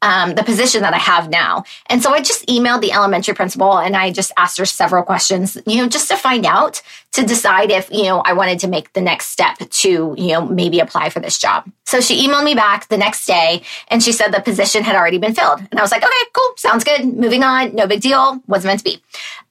um, 0.04 0.34
the 0.34 0.44
position 0.44 0.82
that 0.82 0.92
I 0.92 0.98
have 0.98 1.30
now. 1.30 1.64
And 1.86 2.02
so 2.02 2.12
I 2.12 2.20
just 2.20 2.46
emailed 2.46 2.82
the 2.82 2.92
elementary 2.92 3.34
principal 3.34 3.78
and 3.78 3.96
I 3.96 4.12
just 4.12 4.32
asked 4.36 4.58
her 4.58 4.66
several 4.66 5.02
questions, 5.02 5.56
you 5.66 5.78
know, 5.78 5.88
just 5.88 6.08
to 6.10 6.16
find 6.16 6.44
out 6.44 6.82
to 7.14 7.24
decide 7.24 7.70
if, 7.70 7.90
you 7.92 8.04
know, 8.04 8.20
I 8.20 8.32
wanted 8.32 8.58
to 8.60 8.68
make 8.68 8.92
the 8.92 9.00
next 9.00 9.30
step 9.30 9.58
to, 9.58 10.14
you 10.18 10.28
know, 10.28 10.46
maybe 10.46 10.80
apply 10.80 11.10
for 11.10 11.20
this 11.20 11.38
job. 11.38 11.70
So 11.84 12.00
she 12.00 12.26
emailed 12.26 12.44
me 12.44 12.54
back 12.54 12.88
the 12.88 12.96
next 12.96 13.24
day 13.24 13.62
and 13.86 14.02
she 14.02 14.10
said 14.10 14.32
the 14.32 14.40
position 14.40 14.82
had 14.82 14.96
already 14.96 15.18
been 15.18 15.32
filled. 15.32 15.60
And 15.60 15.78
I 15.78 15.82
was 15.82 15.92
like, 15.92 16.02
okay, 16.02 16.12
cool. 16.32 16.54
Sounds 16.56 16.82
good. 16.82 17.04
Moving 17.04 17.44
on. 17.44 17.72
No 17.74 17.86
big 17.86 18.00
deal. 18.00 18.42
wasn't 18.48 18.70
meant 18.70 18.80
to 18.80 18.84
be. 18.84 19.02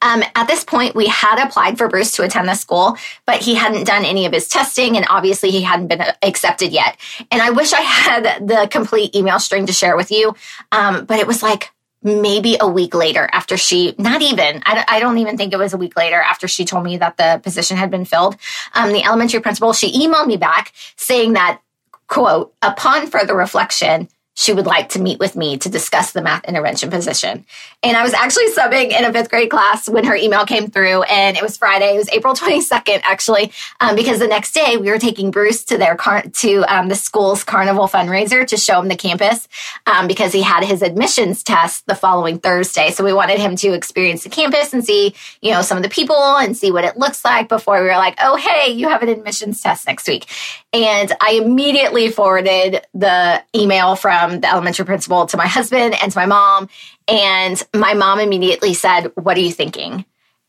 Um, 0.02 0.22
at 0.34 0.46
this 0.46 0.62
point, 0.62 0.94
we 0.94 1.06
had 1.06 1.42
applied 1.42 1.78
for 1.78 1.88
Bruce 1.88 2.12
to 2.12 2.22
attend 2.22 2.48
the 2.48 2.54
school, 2.54 2.98
but 3.24 3.40
he 3.40 3.54
hadn't 3.54 3.84
done 3.84 4.04
any 4.04 4.26
of 4.26 4.32
his 4.32 4.46
testing 4.46 4.98
and 4.98 5.06
obviously 5.08 5.50
he 5.50 5.62
hadn't 5.62 5.86
been 5.86 6.02
accepted 6.22 6.70
yet. 6.70 6.98
And 7.30 7.40
I 7.40 7.48
wish 7.48 7.72
I 7.72 7.80
had 7.80 8.46
the 8.46 8.68
complete 8.70 9.14
email 9.14 9.38
string 9.38 9.64
to 9.66 9.72
share 9.72 9.96
with 9.96 10.10
you. 10.10 10.34
Um, 10.70 11.06
but 11.06 11.18
it 11.18 11.26
was 11.26 11.42
like 11.42 11.70
maybe 12.04 12.56
a 12.60 12.68
week 12.68 12.94
later 12.94 13.28
after 13.32 13.56
she, 13.56 13.94
not 13.98 14.22
even, 14.22 14.62
I, 14.66 14.84
I, 14.86 15.00
don't 15.00 15.18
even 15.18 15.36
think 15.38 15.52
it 15.52 15.58
was 15.58 15.72
a 15.72 15.78
week 15.78 15.96
later 15.96 16.20
after 16.20 16.46
she 16.46 16.66
told 16.66 16.84
me 16.84 16.98
that 16.98 17.16
the 17.16 17.40
position 17.42 17.78
had 17.78 17.90
been 17.90 18.04
filled. 18.04 18.36
Um, 18.74 18.92
the 18.92 19.02
elementary 19.02 19.40
principal, 19.40 19.72
she 19.72 20.06
emailed 20.06 20.26
me 20.26 20.36
back 20.36 20.72
saying 20.96 21.32
that, 21.32 21.60
quote, 22.06 22.54
upon 22.60 23.06
further 23.06 23.34
reflection, 23.34 24.08
she 24.34 24.52
would 24.52 24.66
like 24.66 24.88
to 24.90 25.00
meet 25.00 25.20
with 25.20 25.36
me 25.36 25.56
to 25.58 25.68
discuss 25.68 26.12
the 26.12 26.20
math 26.20 26.44
intervention 26.44 26.90
position. 26.90 27.44
And 27.82 27.96
I 27.96 28.02
was 28.02 28.12
actually 28.12 28.50
subbing 28.50 28.90
in 28.90 29.04
a 29.04 29.12
fifth 29.12 29.30
grade 29.30 29.50
class 29.50 29.88
when 29.88 30.04
her 30.04 30.16
email 30.16 30.44
came 30.44 30.70
through, 30.70 31.02
and 31.04 31.36
it 31.36 31.42
was 31.42 31.56
Friday. 31.56 31.94
It 31.94 31.98
was 31.98 32.08
April 32.10 32.34
22nd, 32.34 33.00
actually, 33.04 33.52
um, 33.80 33.94
because 33.94 34.18
the 34.18 34.26
next 34.26 34.52
day 34.52 34.76
we 34.76 34.90
were 34.90 34.98
taking 34.98 35.30
Bruce 35.30 35.64
to 35.64 35.78
their 35.78 35.94
car- 35.94 36.22
to 36.22 36.62
um, 36.62 36.88
the 36.88 36.96
school's 36.96 37.44
carnival 37.44 37.86
fundraiser 37.86 38.46
to 38.46 38.56
show 38.56 38.80
him 38.80 38.88
the 38.88 38.96
campus 38.96 39.48
um, 39.86 40.08
because 40.08 40.32
he 40.32 40.42
had 40.42 40.64
his 40.64 40.82
admissions 40.82 41.42
test 41.42 41.86
the 41.86 41.94
following 41.94 42.38
Thursday. 42.38 42.90
So 42.90 43.04
we 43.04 43.12
wanted 43.12 43.38
him 43.38 43.54
to 43.56 43.72
experience 43.72 44.24
the 44.24 44.30
campus 44.30 44.72
and 44.72 44.84
see, 44.84 45.14
you 45.40 45.52
know, 45.52 45.62
some 45.62 45.76
of 45.76 45.84
the 45.84 45.88
people 45.88 46.16
and 46.16 46.56
see 46.56 46.72
what 46.72 46.84
it 46.84 46.96
looks 46.96 47.24
like 47.24 47.48
before 47.48 47.80
we 47.80 47.86
were 47.86 47.96
like, 47.96 48.18
oh, 48.22 48.36
hey, 48.36 48.72
you 48.72 48.88
have 48.88 49.02
an 49.02 49.08
admissions 49.08 49.60
test 49.60 49.86
next 49.86 50.08
week. 50.08 50.26
And 50.72 51.12
I 51.20 51.40
immediately 51.42 52.10
forwarded 52.10 52.84
the 52.94 53.42
email 53.54 53.94
from 53.94 54.23
Um, 54.24 54.40
the 54.40 54.50
elementary 54.50 54.84
principal 54.84 55.26
to 55.26 55.36
my 55.36 55.46
husband 55.46 55.94
and 56.02 56.10
to 56.12 56.18
my 56.18 56.26
mom. 56.26 56.68
And 57.08 57.62
my 57.74 57.94
mom 57.94 58.20
immediately 58.20 58.74
said, 58.74 59.12
What 59.14 59.36
are 59.36 59.40
you 59.40 59.52
thinking? 59.52 60.04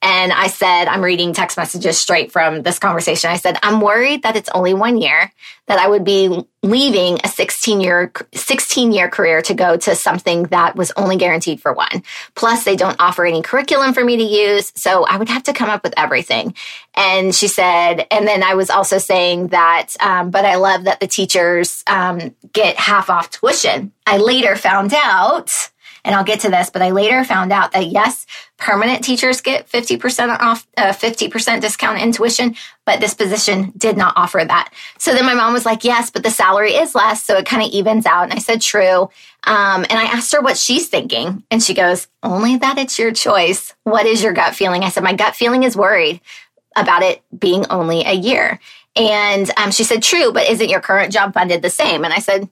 And 0.06 0.32
I 0.32 0.50
said, 0.50 0.86
I'm 0.86 1.04
reading 1.04 1.34
text 1.34 1.58
messages 1.58 1.98
straight 1.98 2.32
from 2.32 2.62
this 2.62 2.78
conversation. 2.78 3.32
I 3.32 3.38
said, 3.38 3.58
I'm 3.64 3.82
worried 3.82 4.22
that 4.22 4.36
it's 4.36 4.50
only 4.50 4.76
one 4.76 4.98
year, 4.98 5.32
that 5.66 5.80
I 5.80 5.88
would 5.88 6.04
be 6.04 6.46
leaving 6.62 7.18
a 7.24 7.28
16 7.28 7.82
year, 7.82 8.14
16 8.36 8.92
year 8.92 9.10
career 9.10 9.42
to 9.42 9.56
go 9.56 9.78
to 9.78 9.96
something 9.96 10.44
that 10.44 10.76
was 10.76 10.92
only 10.96 11.18
guaranteed 11.18 11.60
for 11.60 11.74
one. 11.74 12.04
Plus 12.36 12.64
they 12.66 12.76
don't 12.76 12.96
offer 13.00 13.26
any 13.26 13.42
curriculum 13.42 13.96
for 13.96 14.06
me 14.06 14.18
to 14.18 14.24
use. 14.24 14.72
So 14.76 15.06
I 15.06 15.18
would 15.18 15.30
have 15.30 15.42
to 15.44 15.54
come 15.54 15.72
up 15.72 15.84
with 15.84 15.96
everything. 15.98 16.54
And 16.94 17.34
she 17.34 17.48
said, 17.48 18.06
and 18.12 18.28
then 18.28 18.44
I 18.44 18.54
was 18.54 18.70
also 18.70 19.00
saying 19.00 19.48
that, 19.48 19.96
um, 20.00 20.30
but 20.30 20.46
I 20.46 20.58
love 20.58 20.84
that 20.84 21.00
the 21.00 21.08
teachers, 21.08 21.84
um, 21.88 22.36
get 22.54 22.78
half 22.78 23.10
off 23.10 23.32
tuition. 23.32 23.92
I 24.06 24.20
later 24.20 24.56
found 24.56 24.94
out 24.94 25.52
and 26.06 26.14
I'll 26.14 26.24
get 26.24 26.42
to 26.42 26.50
this, 26.50 26.70
but 26.70 26.84
I 26.84 26.92
later 26.92 27.24
found 27.24 27.52
out 27.52 27.72
that 27.72 27.88
yes, 27.88 28.28
permanent 28.58 29.04
teachers 29.04 29.42
get 29.42 29.68
50% 29.68 30.40
off, 30.40 30.66
uh, 30.78 30.94
50% 30.94 31.62
discount 31.62 32.00
in 32.00 32.12
tuition, 32.12 32.56
but 32.86 33.00
this 33.00 33.16
position 33.16 33.74
did 33.76 33.98
not 33.98 34.14
offer 34.16 34.42
that. 34.46 34.72
So 35.00 35.14
then 35.14 35.26
my 35.26 35.34
mom 35.34 35.52
was 35.52 35.66
like, 35.66 35.84
yes, 35.84 36.12
but 36.12 36.24
the 36.24 36.30
salary 36.30 36.74
is 36.74 36.94
less. 36.94 37.24
So 37.24 37.36
it 37.38 37.48
kind 37.48 37.64
of 37.64 37.70
evens 37.70 38.06
out. 38.06 38.24
And 38.24 38.34
I 38.34 38.38
said, 38.38 38.62
true. 38.62 39.10
Um, 39.46 39.86
and 39.90 39.94
I 39.94 40.06
asked 40.06 40.32
her 40.34 40.42
what 40.42 40.58
she's 40.58 40.88
thinking. 40.88 41.44
And 41.50 41.62
she 41.62 41.74
goes, 41.74 42.08
only 42.22 42.58
that 42.58 42.78
it's 42.78 43.00
your 43.00 43.12
choice. 43.12 43.74
What 43.84 44.06
is 44.06 44.22
your 44.22 44.34
gut 44.34 44.56
feeling? 44.56 44.84
I 44.84 44.90
said, 44.90 45.04
my 45.04 45.14
gut 45.14 45.36
feeling 45.36 45.64
is 45.64 45.76
worried 45.76 46.22
about 46.76 47.02
it 47.02 47.24
being 47.38 47.66
only 47.72 48.04
a 48.06 48.14
year. 48.14 48.60
And 48.96 49.50
um, 49.58 49.72
she 49.72 49.84
said, 49.84 50.04
true, 50.04 50.32
but 50.32 50.48
isn't 50.50 50.70
your 50.70 50.82
current 50.82 51.12
job 51.12 51.34
funded 51.34 51.64
the 51.64 51.70
same? 51.70 52.06
And 52.06 52.14
I 52.14 52.20
said, 52.20 52.48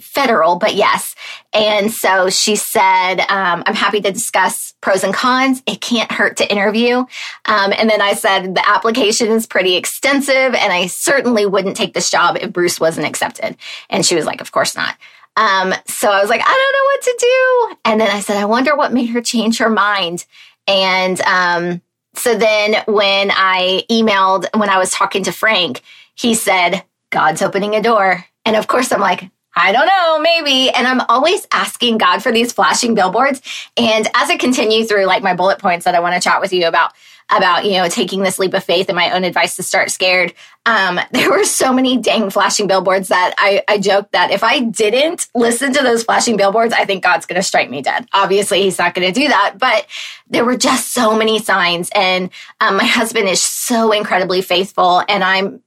federal, 0.00 0.56
but 0.56 0.74
yes. 0.74 1.14
And 1.52 1.92
so 1.92 2.30
she 2.30 2.56
said, 2.56 3.20
um, 3.20 3.62
I'm 3.66 3.74
happy 3.74 4.00
to 4.00 4.12
discuss 4.12 4.74
pros 4.80 5.04
and 5.04 5.14
cons. 5.14 5.62
It 5.66 5.80
can't 5.80 6.10
hurt 6.10 6.36
to 6.38 6.50
interview. 6.50 6.96
Um, 6.96 7.72
and 7.76 7.88
then 7.88 8.00
I 8.00 8.14
said, 8.14 8.54
the 8.54 8.68
application 8.68 9.28
is 9.28 9.46
pretty 9.46 9.76
extensive 9.76 10.54
and 10.54 10.72
I 10.72 10.86
certainly 10.86 11.46
wouldn't 11.46 11.76
take 11.76 11.94
this 11.94 12.10
job 12.10 12.36
if 12.40 12.52
Bruce 12.52 12.80
wasn't 12.80 13.06
accepted. 13.06 13.56
And 13.88 14.04
she 14.04 14.14
was 14.14 14.26
like, 14.26 14.40
of 14.40 14.52
course 14.52 14.74
not. 14.74 14.96
Um, 15.36 15.72
so 15.86 16.10
I 16.10 16.20
was 16.20 16.28
like, 16.28 16.42
I 16.44 16.44
don't 16.44 16.72
know 16.72 16.86
what 16.92 17.02
to 17.02 17.16
do. 17.20 17.76
And 17.84 18.00
then 18.00 18.10
I 18.10 18.20
said, 18.20 18.36
I 18.36 18.44
wonder 18.44 18.76
what 18.76 18.92
made 18.92 19.10
her 19.10 19.22
change 19.22 19.58
her 19.58 19.70
mind. 19.70 20.24
And, 20.66 21.20
um, 21.22 21.82
so 22.14 22.36
then 22.36 22.82
when 22.86 23.30
I 23.30 23.84
emailed, 23.90 24.46
when 24.58 24.68
I 24.68 24.78
was 24.78 24.90
talking 24.90 25.22
to 25.24 25.32
Frank, 25.32 25.82
he 26.14 26.34
said, 26.34 26.84
God's 27.10 27.42
opening 27.42 27.74
a 27.74 27.82
door. 27.82 28.24
And 28.44 28.56
of 28.56 28.66
course, 28.66 28.92
I'm 28.92 29.00
like, 29.00 29.30
I 29.54 29.72
don't 29.72 29.86
know, 29.86 30.20
maybe. 30.20 30.70
And 30.70 30.86
I'm 30.86 31.00
always 31.08 31.46
asking 31.52 31.98
God 31.98 32.22
for 32.22 32.30
these 32.30 32.52
flashing 32.52 32.94
billboards. 32.94 33.42
And 33.76 34.06
as 34.14 34.30
I 34.30 34.36
continue 34.36 34.84
through 34.84 35.06
like 35.06 35.22
my 35.22 35.34
bullet 35.34 35.58
points 35.58 35.84
that 35.84 35.94
I 35.94 36.00
want 36.00 36.14
to 36.14 36.20
chat 36.20 36.40
with 36.40 36.52
you 36.52 36.66
about, 36.66 36.92
about, 37.30 37.64
you 37.64 37.72
know, 37.72 37.88
taking 37.88 38.22
this 38.22 38.38
leap 38.38 38.54
of 38.54 38.64
faith 38.64 38.88
and 38.88 38.96
my 38.96 39.10
own 39.12 39.24
advice 39.24 39.56
to 39.56 39.62
start 39.62 39.90
scared, 39.90 40.34
um, 40.66 41.00
there 41.10 41.30
were 41.30 41.44
so 41.44 41.72
many 41.72 41.96
dang 41.96 42.30
flashing 42.30 42.68
billboards 42.68 43.08
that 43.08 43.34
I, 43.38 43.62
I 43.68 43.78
joked 43.78 44.12
that 44.12 44.30
if 44.30 44.44
I 44.44 44.60
didn't 44.60 45.28
listen 45.34 45.72
to 45.72 45.82
those 45.82 46.04
flashing 46.04 46.36
billboards, 46.36 46.72
I 46.72 46.84
think 46.84 47.02
God's 47.02 47.26
going 47.26 47.40
to 47.40 47.46
strike 47.46 47.70
me 47.70 47.82
dead. 47.82 48.06
Obviously, 48.12 48.62
he's 48.62 48.78
not 48.78 48.94
going 48.94 49.12
to 49.12 49.20
do 49.20 49.28
that, 49.28 49.56
but 49.58 49.86
there 50.28 50.44
were 50.44 50.56
just 50.56 50.92
so 50.92 51.16
many 51.16 51.40
signs. 51.40 51.90
And 51.94 52.30
um, 52.60 52.76
my 52.76 52.84
husband 52.84 53.28
is 53.28 53.42
so 53.42 53.92
incredibly 53.92 54.42
faithful 54.42 55.02
and 55.08 55.24
I'm 55.24 55.62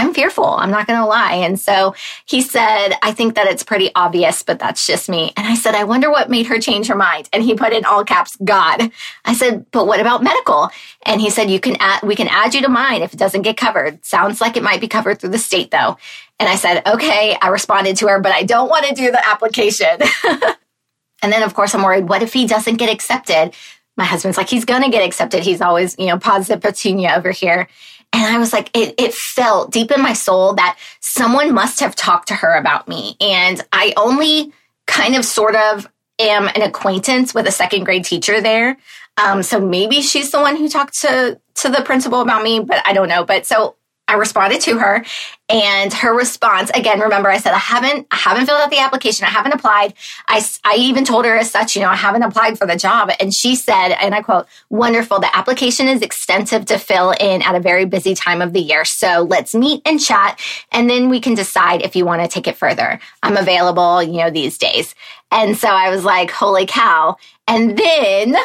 I'm 0.00 0.14
fearful. 0.14 0.46
I'm 0.46 0.70
not 0.70 0.86
going 0.86 0.98
to 0.98 1.04
lie. 1.04 1.34
And 1.34 1.60
so 1.60 1.94
he 2.24 2.40
said, 2.40 2.94
I 3.02 3.12
think 3.12 3.34
that 3.34 3.46
it's 3.46 3.62
pretty 3.62 3.90
obvious, 3.94 4.42
but 4.42 4.58
that's 4.58 4.86
just 4.86 5.10
me. 5.10 5.34
And 5.36 5.46
I 5.46 5.54
said, 5.54 5.74
I 5.74 5.84
wonder 5.84 6.10
what 6.10 6.30
made 6.30 6.46
her 6.46 6.58
change 6.58 6.86
her 6.86 6.94
mind. 6.94 7.28
And 7.34 7.42
he 7.42 7.54
put 7.54 7.74
in 7.74 7.84
all 7.84 8.02
caps, 8.02 8.34
God. 8.42 8.90
I 9.26 9.34
said, 9.34 9.66
but 9.72 9.86
what 9.86 10.00
about 10.00 10.22
medical? 10.22 10.70
And 11.04 11.20
he 11.20 11.28
said, 11.28 11.50
you 11.50 11.60
can 11.60 11.76
add, 11.80 12.02
we 12.02 12.16
can 12.16 12.28
add 12.28 12.54
you 12.54 12.62
to 12.62 12.70
mine 12.70 13.02
if 13.02 13.12
it 13.12 13.18
doesn't 13.18 13.42
get 13.42 13.58
covered. 13.58 14.02
Sounds 14.02 14.40
like 14.40 14.56
it 14.56 14.62
might 14.62 14.80
be 14.80 14.88
covered 14.88 15.20
through 15.20 15.30
the 15.30 15.38
state 15.38 15.70
though. 15.70 15.98
And 16.38 16.48
I 16.48 16.54
said, 16.54 16.82
okay, 16.86 17.36
I 17.42 17.48
responded 17.48 17.98
to 17.98 18.08
her, 18.08 18.20
but 18.20 18.32
I 18.32 18.44
don't 18.44 18.70
want 18.70 18.86
to 18.86 18.94
do 18.94 19.10
the 19.10 19.28
application. 19.28 19.98
and 21.22 21.30
then 21.30 21.42
of 21.42 21.52
course 21.52 21.74
I'm 21.74 21.82
worried, 21.82 22.08
what 22.08 22.22
if 22.22 22.32
he 22.32 22.46
doesn't 22.46 22.76
get 22.76 22.90
accepted? 22.90 23.54
My 23.98 24.04
husband's 24.04 24.38
like, 24.38 24.48
he's 24.48 24.64
going 24.64 24.82
to 24.82 24.88
get 24.88 25.04
accepted. 25.04 25.42
He's 25.42 25.60
always, 25.60 25.94
you 25.98 26.06
know, 26.06 26.18
positive 26.18 26.62
petunia 26.62 27.16
over 27.18 27.32
here. 27.32 27.68
And 28.12 28.24
I 28.24 28.38
was 28.38 28.52
like, 28.52 28.70
it, 28.76 28.94
it 28.98 29.14
felt 29.14 29.70
deep 29.70 29.90
in 29.90 30.02
my 30.02 30.14
soul 30.14 30.54
that 30.54 30.78
someone 31.00 31.54
must 31.54 31.80
have 31.80 31.94
talked 31.94 32.28
to 32.28 32.34
her 32.34 32.54
about 32.54 32.88
me. 32.88 33.16
And 33.20 33.60
I 33.72 33.94
only 33.96 34.52
kind 34.86 35.14
of 35.14 35.24
sort 35.24 35.54
of 35.54 35.88
am 36.18 36.48
an 36.48 36.62
acquaintance 36.62 37.34
with 37.34 37.46
a 37.46 37.52
second 37.52 37.84
grade 37.84 38.04
teacher 38.04 38.40
there. 38.40 38.76
Um, 39.16 39.42
so 39.42 39.60
maybe 39.60 40.02
she's 40.02 40.30
the 40.30 40.40
one 40.40 40.56
who 40.56 40.68
talked 40.68 41.00
to, 41.00 41.40
to 41.56 41.68
the 41.68 41.82
principal 41.82 42.20
about 42.20 42.42
me, 42.42 42.60
but 42.60 42.82
I 42.86 42.92
don't 42.92 43.08
know. 43.08 43.24
But 43.24 43.46
so 43.46 43.76
I 44.10 44.14
responded 44.14 44.60
to 44.62 44.76
her 44.78 45.04
and 45.48 45.92
her 45.92 46.12
response 46.12 46.68
again 46.74 46.98
remember 46.98 47.30
I 47.30 47.38
said 47.38 47.52
I 47.52 47.58
haven't 47.58 48.08
I 48.10 48.16
haven't 48.16 48.46
filled 48.46 48.60
out 48.60 48.70
the 48.70 48.80
application. 48.80 49.24
I 49.24 49.30
haven't 49.30 49.52
applied. 49.52 49.94
I 50.26 50.44
I 50.64 50.74
even 50.76 51.04
told 51.04 51.24
her 51.26 51.36
as 51.36 51.48
such 51.48 51.76
you 51.76 51.82
know 51.82 51.88
I 51.88 51.94
haven't 51.94 52.24
applied 52.24 52.58
for 52.58 52.66
the 52.66 52.74
job. 52.74 53.12
And 53.20 53.32
she 53.32 53.54
said 53.54 53.92
and 53.92 54.12
I 54.12 54.22
quote 54.22 54.46
wonderful. 54.68 55.20
The 55.20 55.34
application 55.34 55.86
is 55.86 56.02
extensive 56.02 56.64
to 56.66 56.78
fill 56.78 57.12
in 57.12 57.40
at 57.42 57.54
a 57.54 57.60
very 57.60 57.84
busy 57.84 58.16
time 58.16 58.42
of 58.42 58.52
the 58.52 58.60
year. 58.60 58.84
So 58.84 59.28
let's 59.30 59.54
meet 59.54 59.80
and 59.86 60.00
chat 60.00 60.40
and 60.72 60.90
then 60.90 61.08
we 61.08 61.20
can 61.20 61.34
decide 61.34 61.82
if 61.82 61.94
you 61.94 62.04
want 62.04 62.20
to 62.20 62.28
take 62.28 62.48
it 62.48 62.56
further. 62.56 62.98
I'm 63.22 63.36
available 63.36 64.02
you 64.02 64.18
know 64.18 64.30
these 64.30 64.58
days. 64.58 64.96
And 65.30 65.56
so 65.56 65.68
I 65.68 65.88
was 65.90 66.04
like 66.04 66.32
holy 66.32 66.66
cow. 66.66 67.16
And 67.46 67.78
then 67.78 68.36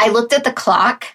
I 0.00 0.08
looked 0.08 0.32
at 0.32 0.42
the 0.42 0.52
clock 0.52 1.06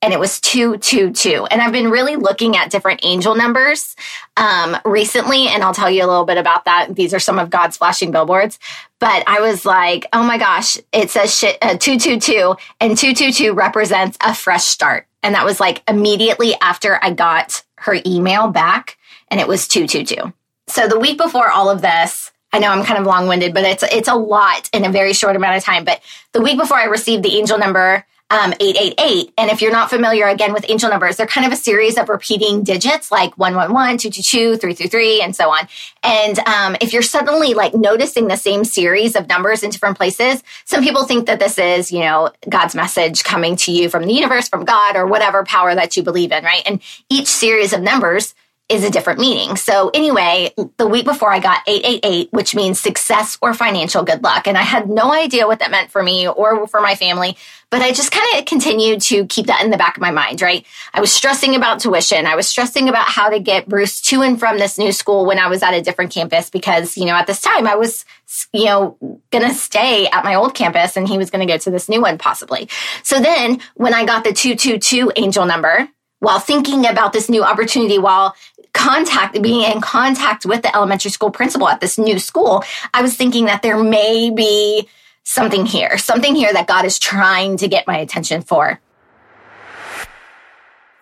and 0.00 0.12
it 0.12 0.20
was 0.20 0.40
222. 0.40 1.46
And 1.46 1.60
I've 1.60 1.72
been 1.72 1.90
really 1.90 2.16
looking 2.16 2.56
at 2.56 2.70
different 2.70 3.00
angel 3.02 3.34
numbers 3.34 3.96
um, 4.36 4.76
recently, 4.84 5.48
and 5.48 5.62
I'll 5.62 5.74
tell 5.74 5.90
you 5.90 6.04
a 6.04 6.06
little 6.06 6.24
bit 6.24 6.38
about 6.38 6.64
that. 6.66 6.94
These 6.94 7.12
are 7.12 7.18
some 7.18 7.38
of 7.38 7.50
God's 7.50 7.76
flashing 7.76 8.12
billboards. 8.12 8.58
But 9.00 9.24
I 9.26 9.40
was 9.40 9.66
like, 9.66 10.06
oh 10.12 10.22
my 10.22 10.38
gosh, 10.38 10.76
it 10.92 11.10
says 11.10 11.42
uh, 11.62 11.76
222, 11.76 12.56
and 12.80 12.96
222 12.96 13.52
represents 13.52 14.16
a 14.20 14.34
fresh 14.34 14.64
start. 14.64 15.06
And 15.22 15.34
that 15.34 15.44
was 15.44 15.58
like 15.58 15.82
immediately 15.88 16.54
after 16.60 16.98
I 17.02 17.10
got 17.10 17.64
her 17.76 17.96
email 18.06 18.48
back, 18.48 18.98
and 19.30 19.40
it 19.40 19.48
was 19.48 19.66
222. 19.66 20.32
So 20.68 20.86
the 20.86 20.98
week 20.98 21.18
before 21.18 21.50
all 21.50 21.70
of 21.70 21.80
this, 21.80 22.30
I 22.52 22.58
know 22.60 22.70
I'm 22.70 22.84
kind 22.84 22.98
of 22.98 23.06
long 23.06 23.26
winded, 23.26 23.52
but 23.52 23.64
it's 23.64 23.82
it's 23.82 24.08
a 24.08 24.14
lot 24.14 24.70
in 24.72 24.84
a 24.84 24.90
very 24.90 25.12
short 25.12 25.36
amount 25.36 25.56
of 25.56 25.64
time. 25.64 25.84
But 25.84 26.00
the 26.32 26.40
week 26.40 26.58
before 26.58 26.78
I 26.78 26.84
received 26.84 27.22
the 27.22 27.36
angel 27.36 27.58
number, 27.58 28.06
um, 28.30 28.52
888. 28.60 29.32
And 29.38 29.50
if 29.50 29.62
you're 29.62 29.72
not 29.72 29.88
familiar 29.88 30.26
again 30.26 30.52
with 30.52 30.68
angel 30.68 30.90
numbers, 30.90 31.16
they're 31.16 31.26
kind 31.26 31.46
of 31.46 31.52
a 31.52 31.56
series 31.56 31.96
of 31.96 32.08
repeating 32.08 32.62
digits 32.62 33.10
like 33.10 33.36
111, 33.38 33.98
222, 33.98 34.56
333, 34.56 35.22
and 35.22 35.34
so 35.34 35.50
on. 35.50 35.66
And 36.02 36.38
um, 36.40 36.76
if 36.80 36.92
you're 36.92 37.02
suddenly 37.02 37.54
like 37.54 37.74
noticing 37.74 38.28
the 38.28 38.36
same 38.36 38.64
series 38.64 39.16
of 39.16 39.28
numbers 39.28 39.62
in 39.62 39.70
different 39.70 39.96
places, 39.96 40.42
some 40.64 40.84
people 40.84 41.04
think 41.04 41.26
that 41.26 41.40
this 41.40 41.58
is, 41.58 41.90
you 41.90 42.00
know, 42.00 42.30
God's 42.48 42.74
message 42.74 43.24
coming 43.24 43.56
to 43.56 43.72
you 43.72 43.88
from 43.88 44.04
the 44.04 44.12
universe, 44.12 44.48
from 44.48 44.64
God, 44.64 44.96
or 44.96 45.06
whatever 45.06 45.44
power 45.44 45.74
that 45.74 45.96
you 45.96 46.02
believe 46.02 46.32
in, 46.32 46.44
right? 46.44 46.62
And 46.66 46.82
each 47.08 47.28
series 47.28 47.72
of 47.72 47.80
numbers 47.80 48.34
is 48.68 48.84
a 48.84 48.90
different 48.90 49.18
meaning. 49.18 49.56
So 49.56 49.90
anyway, 49.94 50.52
the 50.76 50.86
week 50.86 51.06
before 51.06 51.32
I 51.32 51.38
got 51.38 51.62
888, 51.66 52.32
which 52.32 52.54
means 52.54 52.78
success 52.78 53.38
or 53.40 53.54
financial 53.54 54.02
good 54.02 54.22
luck. 54.22 54.46
And 54.46 54.58
I 54.58 54.62
had 54.62 54.90
no 54.90 55.12
idea 55.12 55.46
what 55.46 55.60
that 55.60 55.70
meant 55.70 55.90
for 55.90 56.02
me 56.02 56.28
or 56.28 56.66
for 56.66 56.80
my 56.82 56.94
family, 56.94 57.36
but 57.70 57.80
I 57.80 57.92
just 57.92 58.12
kind 58.12 58.26
of 58.36 58.44
continued 58.44 59.00
to 59.02 59.24
keep 59.26 59.46
that 59.46 59.62
in 59.64 59.70
the 59.70 59.78
back 59.78 59.96
of 59.96 60.02
my 60.02 60.10
mind, 60.10 60.42
right? 60.42 60.66
I 60.92 61.00
was 61.00 61.10
stressing 61.10 61.54
about 61.54 61.80
tuition. 61.80 62.26
I 62.26 62.36
was 62.36 62.46
stressing 62.46 62.90
about 62.90 63.06
how 63.06 63.30
to 63.30 63.40
get 63.40 63.68
Bruce 63.68 64.02
to 64.02 64.20
and 64.20 64.38
from 64.38 64.58
this 64.58 64.76
new 64.76 64.92
school 64.92 65.24
when 65.24 65.38
I 65.38 65.48
was 65.48 65.62
at 65.62 65.72
a 65.72 65.80
different 65.80 66.12
campus 66.12 66.50
because, 66.50 66.98
you 66.98 67.06
know, 67.06 67.14
at 67.14 67.26
this 67.26 67.40
time 67.40 67.66
I 67.66 67.74
was, 67.74 68.04
you 68.52 68.66
know, 68.66 68.98
going 69.30 69.48
to 69.48 69.54
stay 69.54 70.08
at 70.08 70.24
my 70.24 70.34
old 70.34 70.54
campus 70.54 70.94
and 70.94 71.08
he 71.08 71.16
was 71.16 71.30
going 71.30 71.46
to 71.46 71.50
go 71.50 71.56
to 71.56 71.70
this 71.70 71.88
new 71.88 72.02
one 72.02 72.18
possibly. 72.18 72.68
So 73.02 73.18
then 73.18 73.60
when 73.74 73.94
I 73.94 74.04
got 74.04 74.24
the 74.24 74.34
222 74.34 75.12
angel 75.16 75.46
number, 75.46 75.88
while 76.20 76.40
thinking 76.40 76.86
about 76.86 77.12
this 77.12 77.28
new 77.28 77.44
opportunity, 77.44 77.98
while 77.98 78.34
contact, 78.72 79.40
being 79.42 79.70
in 79.70 79.80
contact 79.80 80.46
with 80.46 80.62
the 80.62 80.74
elementary 80.74 81.10
school 81.10 81.30
principal 81.30 81.68
at 81.68 81.80
this 81.80 81.98
new 81.98 82.18
school, 82.18 82.64
I 82.94 83.02
was 83.02 83.16
thinking 83.16 83.46
that 83.46 83.62
there 83.62 83.82
may 83.82 84.30
be 84.30 84.88
something 85.24 85.66
here, 85.66 85.98
something 85.98 86.34
here 86.34 86.52
that 86.52 86.66
God 86.66 86.84
is 86.84 86.98
trying 86.98 87.56
to 87.58 87.68
get 87.68 87.86
my 87.86 87.98
attention 87.98 88.42
for. 88.42 88.80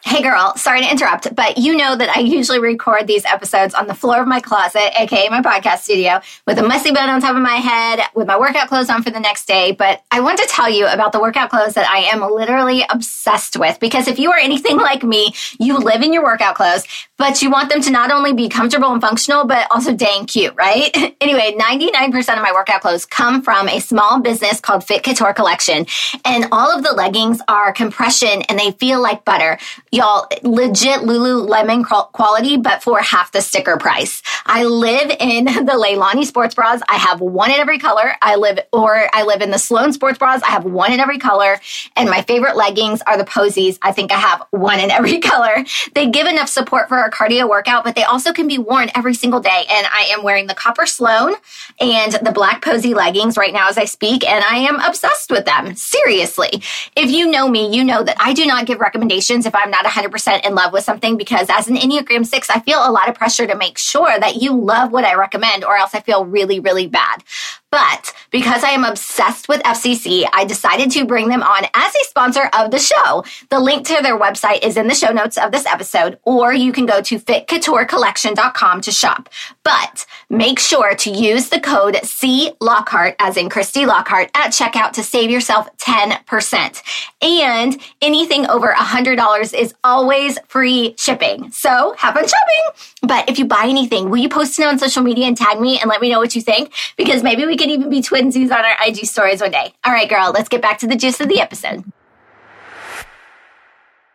Hey 0.07 0.23
girl, 0.23 0.53
sorry 0.55 0.83
to 0.83 0.89
interrupt, 0.89 1.35
but 1.35 1.59
you 1.59 1.77
know 1.77 1.97
that 1.97 2.17
I 2.17 2.21
usually 2.21 2.61
record 2.61 3.09
these 3.09 3.25
episodes 3.25 3.75
on 3.75 3.89
the 3.89 3.95
floor 3.95 4.23
of 4.23 4.29
my 4.29 4.39
closet, 4.39 4.93
aka 4.97 5.29
my 5.31 5.43
podcast 5.43 5.79
studio, 5.79 6.21
with 6.47 6.59
a 6.59 6.63
messy 6.63 6.93
bed 6.93 7.09
on 7.09 7.21
top 7.21 7.35
of 7.35 7.43
my 7.43 7.57
head, 7.57 7.99
with 8.15 8.29
my 8.29 8.39
workout 8.39 8.69
clothes 8.69 8.89
on 8.89 9.03
for 9.03 9.11
the 9.11 9.19
next 9.19 9.49
day. 9.49 9.73
But 9.73 10.05
I 10.13 10.21
want 10.21 10.39
to 10.39 10.47
tell 10.47 10.71
you 10.71 10.87
about 10.87 11.11
the 11.11 11.19
workout 11.19 11.51
clothes 11.51 11.75
that 11.75 11.91
I 11.91 12.03
am 12.03 12.21
literally 12.21 12.85
obsessed 12.89 13.57
with 13.57 13.81
because 13.81 14.07
if 14.07 14.21
you 14.21 14.31
are 14.31 14.39
anything 14.39 14.77
like 14.77 15.03
me, 15.03 15.35
you 15.59 15.77
live 15.77 16.03
in 16.03 16.13
your 16.13 16.23
workout 16.23 16.55
clothes, 16.55 16.85
but 17.17 17.43
you 17.43 17.51
want 17.51 17.69
them 17.69 17.81
to 17.81 17.91
not 17.91 18.13
only 18.13 18.33
be 18.33 18.49
comfortable 18.49 18.93
and 18.93 19.01
functional, 19.01 19.45
but 19.45 19.67
also 19.73 19.93
dang 19.93 20.27
cute, 20.27 20.55
right? 20.55 21.17
anyway, 21.21 21.57
99% 21.59 22.15
of 22.37 22.43
my 22.43 22.53
workout 22.53 22.81
clothes 22.81 23.05
come 23.07 23.43
from 23.43 23.69
a 23.69 23.81
small 23.81 24.21
business 24.21 24.61
called 24.61 24.85
Fit 24.85 25.03
Couture 25.03 25.35
Collection. 25.35 25.85
And 26.25 26.47
all 26.53 26.71
of 26.71 26.85
the 26.85 26.93
leggings 26.93 27.41
are 27.49 27.73
compression 27.73 28.43
and 28.43 28.57
they 28.57 28.71
feel 28.71 29.03
like 29.03 29.25
butter 29.25 29.59
y'all 29.97 30.29
legit 30.43 31.01
Lululemon 31.01 31.85
quality, 32.13 32.57
but 32.59 32.83
for 32.83 33.01
half 33.01 33.33
the 33.33 33.41
sticker 33.41 33.79
price. 33.79 34.23
I 34.45 34.65
live 34.65 35.11
in 35.19 35.45
the 35.67 35.73
Leilani 35.73 36.25
sports 36.27 36.55
bras. 36.55 36.83
I 36.89 36.97
have 36.97 37.21
one 37.21 37.51
in 37.51 37.59
every 37.59 37.79
color. 37.79 38.13
I 38.21 38.37
live, 38.37 38.59
or 38.73 39.09
I 39.13 39.23
live 39.23 39.41
in 39.41 39.51
the 39.51 39.59
Sloan 39.59 39.93
sports 39.93 40.19
bras. 40.19 40.43
I 40.43 40.49
have 40.49 40.65
one 40.65 40.93
in 40.93 41.01
every 41.01 41.19
color. 41.19 41.59
And 41.97 42.11
my 42.11 42.23
favorite 42.23 42.57
leggings 42.57 43.01
are 43.07 43.17
the 43.17 43.25
posies. 43.25 43.79
I 43.81 43.93
think 43.93 44.13
I 44.13 44.19
have 44.19 44.43
one 44.51 44.79
in 44.79 44.91
every 44.91 45.19
color. 45.21 45.65
They 45.95 46.11
give 46.11 46.27
enough 46.27 46.49
support 46.49 46.89
for 46.89 46.99
a 46.99 47.11
cardio 47.11 47.49
workout, 47.49 47.85
but 47.85 47.95
they 47.95 48.05
also 48.05 48.33
can 48.33 48.47
be 48.47 48.59
worn 48.59 48.91
every 48.95 49.15
single 49.15 49.41
day. 49.41 49.65
And 49.71 49.87
I 49.91 50.11
am 50.17 50.23
wearing 50.23 50.47
the 50.47 50.55
copper 50.55 50.87
Sloan 50.87 51.35
and 51.81 52.13
the 52.23 52.33
black 52.33 52.63
posy 52.63 52.93
leggings 52.93 53.37
right 53.37 53.53
now 53.53 53.69
as 53.69 53.79
I 53.79 53.87
speak. 53.87 54.29
And 54.29 54.45
I 54.45 54.59
am 54.59 54.79
obsessed 54.81 55.31
with 55.31 55.47
them. 55.47 55.75
Seriously. 55.75 56.63
If 56.95 57.11
you 57.11 57.31
know 57.31 57.49
me, 57.49 57.75
you 57.75 57.83
know 57.83 58.03
that 58.03 58.17
I 58.21 58.35
do 58.35 58.45
not 58.45 58.67
give 58.67 58.79
recommendations 58.79 59.47
if 59.47 59.55
I'm 59.55 59.71
not 59.71 59.86
100% 59.87 60.47
in 60.47 60.55
love 60.55 60.73
with 60.73 60.85
something 60.85 61.17
because 61.17 61.49
as 61.51 61.69
an 61.69 61.77
Enneagram 61.77 62.27
6, 62.27 62.51
I 62.51 62.61
feel 62.61 62.79
a 62.79 62.91
lot 62.91 63.09
of 63.09 63.15
pressure 63.15 63.47
to 63.47 63.57
make 63.57 63.79
sure 63.79 64.19
that 64.19 64.37
you 64.37 64.53
love 64.53 64.93
what 64.93 65.05
I 65.05 65.15
recommend 65.15 65.65
or 65.65 65.77
else 65.77 65.95
I 65.95 66.01
feel 66.01 66.25
really, 66.25 66.61
really 66.61 66.87
bad. 66.87 67.23
But 67.71 68.15
because 68.31 68.63
I 68.63 68.71
am 68.71 68.85
obsessed 68.85 69.49
with 69.49 69.63
FCC, 69.63 70.25
I 70.33 70.45
decided 70.45 70.91
to 70.93 71.05
bring 71.05 71.29
them 71.29 71.43
on 71.43 71.65
as 71.75 71.95
a 71.95 72.05
sponsor 72.05 72.49
of 72.53 72.71
the 72.71 72.79
show. 72.79 73.25
The 73.51 73.59
link 73.59 73.87
to 73.87 74.03
their 74.03 74.19
website 74.19 74.65
is 74.65 74.77
in 74.77 74.87
the 74.89 74.95
show 74.95 75.11
notes 75.11 75.37
of 75.37 75.53
this 75.53 75.67
episode, 75.67 76.19
or 76.25 76.53
you 76.53 76.73
can 76.73 76.87
go 76.87 77.01
to 77.03 77.19
fitcouturecollection.com 77.19 78.81
to 78.83 78.93
shop. 78.93 79.29
But 79.65 80.07
make 80.31 80.59
sure 80.59 80.95
to 80.95 81.11
use 81.11 81.49
the 81.49 81.61
code 81.61 81.97
C 82.05 82.53
Lockhart, 82.61 83.17
as 83.19 83.37
in 83.37 83.49
Chrysty 83.49 83.87
Lockhart, 83.87 84.31
at 84.35 84.51
checkout 84.51 84.93
to 84.93 85.03
save 85.03 85.31
yourself 85.31 85.69
10%. 85.79 86.83
And 87.21 87.81
anything 88.01 88.47
over 88.47 88.73
$100 88.73 89.59
is 89.59 89.75
always 89.83 90.39
free 90.47 90.95
shipping. 90.99 91.51
So 91.51 91.95
have 91.99 92.15
fun 92.15 92.25
shopping. 92.25 92.93
But 93.03 93.29
if 93.29 93.39
you 93.39 93.45
buy 93.45 93.65
anything, 93.67 94.11
will 94.11 94.19
you 94.19 94.29
post 94.29 94.59
it 94.59 94.67
on 94.67 94.79
social 94.79 95.03
media 95.03 95.27
and 95.27 95.37
tag 95.37 95.61
me 95.61 95.81
and 95.81 95.89
let 95.89 96.01
me 96.01 96.11
know 96.11 96.19
what 96.19 96.35
you 96.35 96.43
think? 96.43 96.73
Because 96.97 97.23
maybe 97.23 97.45
we 97.47 97.56
can 97.57 97.71
even 97.71 97.91
be 97.91 98.01
twinsies 98.01 98.51
on 98.51 98.65
our 98.65 98.77
IG 98.87 99.07
stories 99.07 99.41
one 99.41 99.51
day. 99.51 99.75
All 99.85 99.93
right, 99.93 100.09
girl, 100.09 100.33
let's 100.33 100.49
get 100.49 100.63
back 100.63 100.79
to 100.79 100.87
the 100.87 100.97
gist 100.97 101.21
of 101.21 101.29
the 101.29 101.41
episode. 101.41 101.85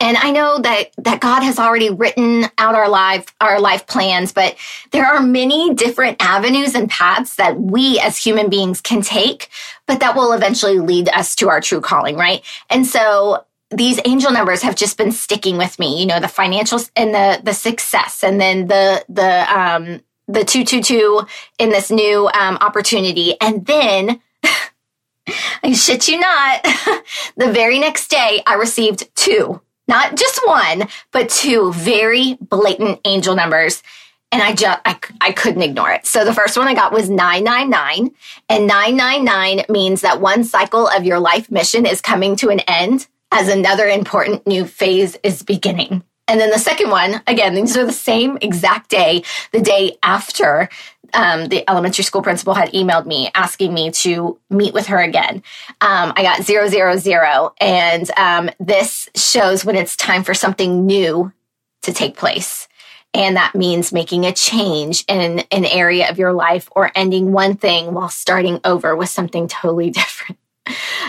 And 0.01 0.17
I 0.17 0.31
know 0.31 0.57
that, 0.57 0.89
that 0.97 1.21
God 1.21 1.43
has 1.43 1.59
already 1.59 1.91
written 1.91 2.45
out 2.57 2.73
our 2.73 2.89
life, 2.89 3.27
our 3.39 3.61
life 3.61 3.85
plans, 3.85 4.33
but 4.33 4.57
there 4.89 5.05
are 5.05 5.21
many 5.21 5.75
different 5.75 6.17
avenues 6.19 6.73
and 6.73 6.89
paths 6.89 7.35
that 7.35 7.59
we 7.61 7.99
as 7.99 8.17
human 8.17 8.49
beings 8.49 8.81
can 8.81 9.03
take, 9.03 9.49
but 9.85 9.99
that 9.99 10.15
will 10.15 10.33
eventually 10.33 10.79
lead 10.79 11.07
us 11.09 11.35
to 11.35 11.49
our 11.49 11.61
true 11.61 11.81
calling, 11.81 12.15
right? 12.15 12.43
And 12.67 12.87
so 12.87 13.45
these 13.69 13.99
angel 14.03 14.31
numbers 14.31 14.63
have 14.63 14.75
just 14.75 14.97
been 14.97 15.11
sticking 15.11 15.57
with 15.57 15.77
me, 15.77 15.99
you 15.99 16.07
know, 16.07 16.19
the 16.19 16.25
financials 16.25 16.89
and 16.95 17.13
the, 17.13 17.39
the 17.43 17.53
success 17.53 18.23
and 18.23 18.41
then 18.41 18.67
the, 18.67 19.05
the, 19.07 19.59
um, 19.59 20.01
the 20.27 20.45
222 20.45 21.25
in 21.59 21.69
this 21.69 21.91
new 21.91 22.27
um, 22.27 22.57
opportunity. 22.61 23.35
And 23.41 23.65
then, 23.65 24.21
I 25.63 25.73
shit 25.73 26.07
you 26.07 26.19
not, 26.19 26.63
the 27.35 27.51
very 27.51 27.79
next 27.79 28.09
day 28.09 28.41
I 28.45 28.55
received 28.55 29.13
two 29.15 29.61
not 29.91 30.15
just 30.15 30.39
one, 30.47 30.87
but 31.11 31.29
two 31.29 31.73
very 31.73 32.37
blatant 32.39 33.01
angel 33.03 33.35
numbers. 33.35 33.83
And 34.31 34.41
I 34.41 34.53
just, 34.53 34.79
I, 34.85 34.97
I 35.19 35.33
couldn't 35.33 35.63
ignore 35.63 35.91
it. 35.91 36.05
So 36.05 36.23
the 36.23 36.33
first 36.33 36.57
one 36.57 36.69
I 36.69 36.73
got 36.73 36.93
was 36.93 37.09
999 37.09 38.11
and 38.47 38.67
999 38.67 39.65
means 39.67 39.99
that 40.01 40.21
one 40.21 40.45
cycle 40.45 40.87
of 40.87 41.03
your 41.03 41.19
life 41.19 41.51
mission 41.51 41.85
is 41.85 41.99
coming 41.99 42.37
to 42.37 42.49
an 42.49 42.61
end 42.61 43.07
as 43.33 43.49
another 43.49 43.85
important 43.87 44.47
new 44.47 44.65
phase 44.65 45.17
is 45.23 45.43
beginning. 45.43 46.03
And 46.31 46.39
then 46.39 46.49
the 46.49 46.59
second 46.59 46.89
one, 46.89 47.21
again, 47.27 47.55
these 47.55 47.75
are 47.75 47.85
the 47.85 47.91
same 47.91 48.37
exact 48.39 48.89
day, 48.89 49.23
the 49.51 49.59
day 49.59 49.97
after 50.01 50.69
um, 51.13 51.47
the 51.47 51.69
elementary 51.69 52.05
school 52.05 52.21
principal 52.21 52.53
had 52.53 52.71
emailed 52.71 53.05
me 53.05 53.29
asking 53.35 53.73
me 53.73 53.91
to 53.91 54.39
meet 54.49 54.73
with 54.73 54.87
her 54.87 54.97
again. 54.97 55.43
Um, 55.81 56.13
I 56.15 56.23
got 56.23 56.43
zero, 56.43 56.69
zero, 56.69 56.95
zero. 56.95 57.53
And 57.59 58.09
um, 58.15 58.49
this 58.61 59.09
shows 59.13 59.65
when 59.65 59.75
it's 59.75 59.97
time 59.97 60.23
for 60.23 60.33
something 60.33 60.85
new 60.85 61.33
to 61.81 61.91
take 61.91 62.15
place. 62.15 62.69
And 63.13 63.35
that 63.35 63.53
means 63.53 63.91
making 63.91 64.25
a 64.25 64.31
change 64.31 65.03
in 65.09 65.43
an 65.51 65.65
area 65.65 66.09
of 66.09 66.17
your 66.17 66.31
life 66.31 66.69
or 66.71 66.93
ending 66.95 67.33
one 67.33 67.57
thing 67.57 67.93
while 67.93 68.07
starting 68.07 68.61
over 68.63 68.95
with 68.95 69.09
something 69.09 69.49
totally 69.49 69.89
different. 69.89 70.39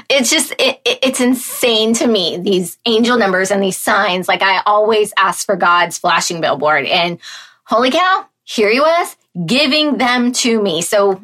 It's 0.09 0.31
just, 0.31 0.53
it, 0.53 0.81
it, 0.85 0.99
it's 1.03 1.21
insane 1.21 1.95
to 1.95 2.07
me, 2.07 2.39
these 2.39 2.79
angel 2.87 3.19
numbers 3.19 3.51
and 3.51 3.63
these 3.63 3.77
signs. 3.77 4.29
Like 4.29 4.43
I 4.43 4.63
always 4.67 5.13
ask 5.17 5.47
for 5.47 5.57
God's 5.57 5.99
flashing 5.99 6.41
billboard 6.41 6.87
and 6.87 7.19
holy 7.65 7.91
cow, 7.91 8.27
here 8.45 8.71
he 8.71 8.81
was 8.81 9.17
giving 9.47 9.99
them 9.99 10.33
to 10.33 10.61
me. 10.63 10.83
So 10.83 11.23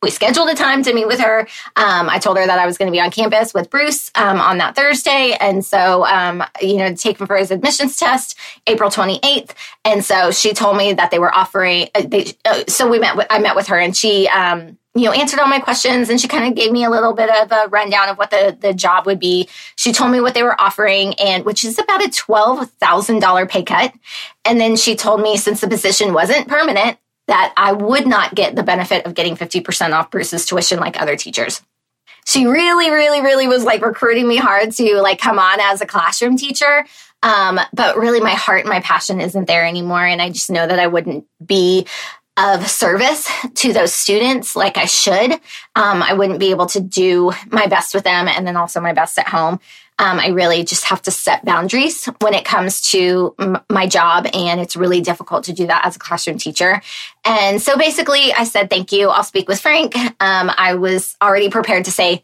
we 0.00 0.10
scheduled 0.10 0.48
a 0.48 0.54
time 0.54 0.82
to 0.84 0.94
meet 0.94 1.08
with 1.08 1.18
her. 1.18 1.40
Um, 1.74 2.08
I 2.08 2.18
told 2.20 2.36
her 2.36 2.46
that 2.46 2.58
I 2.58 2.66
was 2.66 2.78
going 2.78 2.86
to 2.86 2.92
be 2.92 3.00
on 3.00 3.10
campus 3.10 3.52
with 3.52 3.68
Bruce 3.68 4.12
um, 4.14 4.40
on 4.40 4.58
that 4.58 4.76
Thursday. 4.76 5.36
And 5.40 5.64
so, 5.64 6.06
um, 6.06 6.44
you 6.62 6.76
know, 6.76 6.94
take 6.94 7.20
him 7.20 7.26
for 7.26 7.36
his 7.36 7.50
admissions 7.50 7.96
test, 7.96 8.38
April 8.68 8.90
28th. 8.90 9.50
And 9.84 10.04
so 10.04 10.30
she 10.30 10.52
told 10.52 10.76
me 10.76 10.92
that 10.92 11.10
they 11.10 11.18
were 11.18 11.34
offering, 11.34 11.88
uh, 11.96 12.02
they, 12.06 12.32
uh, 12.44 12.62
so 12.68 12.88
we 12.88 13.00
met, 13.00 13.16
with, 13.16 13.26
I 13.28 13.40
met 13.40 13.56
with 13.56 13.66
her 13.68 13.78
and 13.78 13.96
she, 13.96 14.28
um, 14.28 14.77
you 14.94 15.04
know, 15.04 15.12
answered 15.12 15.38
all 15.38 15.46
my 15.46 15.60
questions 15.60 16.08
and 16.08 16.20
she 16.20 16.28
kind 16.28 16.46
of 16.46 16.54
gave 16.54 16.72
me 16.72 16.84
a 16.84 16.90
little 16.90 17.12
bit 17.12 17.30
of 17.30 17.52
a 17.52 17.68
rundown 17.68 18.08
of 18.08 18.18
what 18.18 18.30
the, 18.30 18.56
the 18.58 18.72
job 18.72 19.06
would 19.06 19.20
be. 19.20 19.48
She 19.76 19.92
told 19.92 20.10
me 20.10 20.20
what 20.20 20.34
they 20.34 20.42
were 20.42 20.60
offering 20.60 21.14
and 21.14 21.44
which 21.44 21.64
is 21.64 21.78
about 21.78 22.04
a 22.04 22.08
$12,000 22.08 23.48
pay 23.48 23.62
cut. 23.62 23.92
And 24.44 24.60
then 24.60 24.76
she 24.76 24.96
told 24.96 25.20
me 25.20 25.36
since 25.36 25.60
the 25.60 25.68
position 25.68 26.12
wasn't 26.12 26.48
permanent, 26.48 26.98
that 27.28 27.52
I 27.56 27.72
would 27.72 28.06
not 28.06 28.34
get 28.34 28.56
the 28.56 28.62
benefit 28.62 29.04
of 29.04 29.14
getting 29.14 29.36
50% 29.36 29.92
off 29.92 30.10
Bruce's 30.10 30.46
tuition 30.46 30.80
like 30.80 31.00
other 31.00 31.14
teachers. 31.14 31.62
She 32.26 32.46
really, 32.46 32.90
really, 32.90 33.20
really 33.20 33.46
was 33.46 33.64
like 33.64 33.82
recruiting 33.82 34.26
me 34.26 34.36
hard 34.36 34.72
to 34.72 35.00
like 35.00 35.18
come 35.18 35.38
on 35.38 35.60
as 35.60 35.80
a 35.80 35.86
classroom 35.86 36.36
teacher. 36.36 36.86
Um, 37.22 37.58
but 37.72 37.96
really 37.96 38.20
my 38.20 38.34
heart 38.34 38.60
and 38.60 38.68
my 38.68 38.80
passion 38.80 39.20
isn't 39.20 39.46
there 39.46 39.64
anymore. 39.64 40.04
And 40.04 40.22
I 40.22 40.30
just 40.30 40.50
know 40.50 40.66
that 40.66 40.78
I 40.78 40.86
wouldn't 40.86 41.26
be 41.44 41.86
of 42.38 42.68
service 42.70 43.28
to 43.54 43.72
those 43.72 43.92
students 43.92 44.54
like 44.54 44.76
I 44.76 44.84
should. 44.84 45.32
Um, 45.74 46.02
I 46.02 46.14
wouldn't 46.14 46.38
be 46.38 46.50
able 46.50 46.66
to 46.66 46.80
do 46.80 47.32
my 47.50 47.66
best 47.66 47.94
with 47.94 48.04
them 48.04 48.28
and 48.28 48.46
then 48.46 48.56
also 48.56 48.80
my 48.80 48.92
best 48.92 49.18
at 49.18 49.28
home. 49.28 49.58
Um, 50.00 50.20
I 50.20 50.28
really 50.28 50.62
just 50.62 50.84
have 50.84 51.02
to 51.02 51.10
set 51.10 51.44
boundaries 51.44 52.06
when 52.20 52.32
it 52.32 52.44
comes 52.44 52.80
to 52.92 53.34
m- 53.40 53.58
my 53.68 53.88
job. 53.88 54.28
And 54.32 54.60
it's 54.60 54.76
really 54.76 55.00
difficult 55.00 55.44
to 55.44 55.52
do 55.52 55.66
that 55.66 55.84
as 55.84 55.96
a 55.96 55.98
classroom 55.98 56.38
teacher. 56.38 56.80
And 57.24 57.60
so 57.60 57.76
basically, 57.76 58.32
I 58.32 58.44
said, 58.44 58.70
thank 58.70 58.92
you. 58.92 59.08
I'll 59.08 59.24
speak 59.24 59.48
with 59.48 59.60
Frank. 59.60 59.96
Um, 59.96 60.52
I 60.56 60.74
was 60.74 61.16
already 61.20 61.50
prepared 61.50 61.86
to 61.86 61.90
say, 61.90 62.22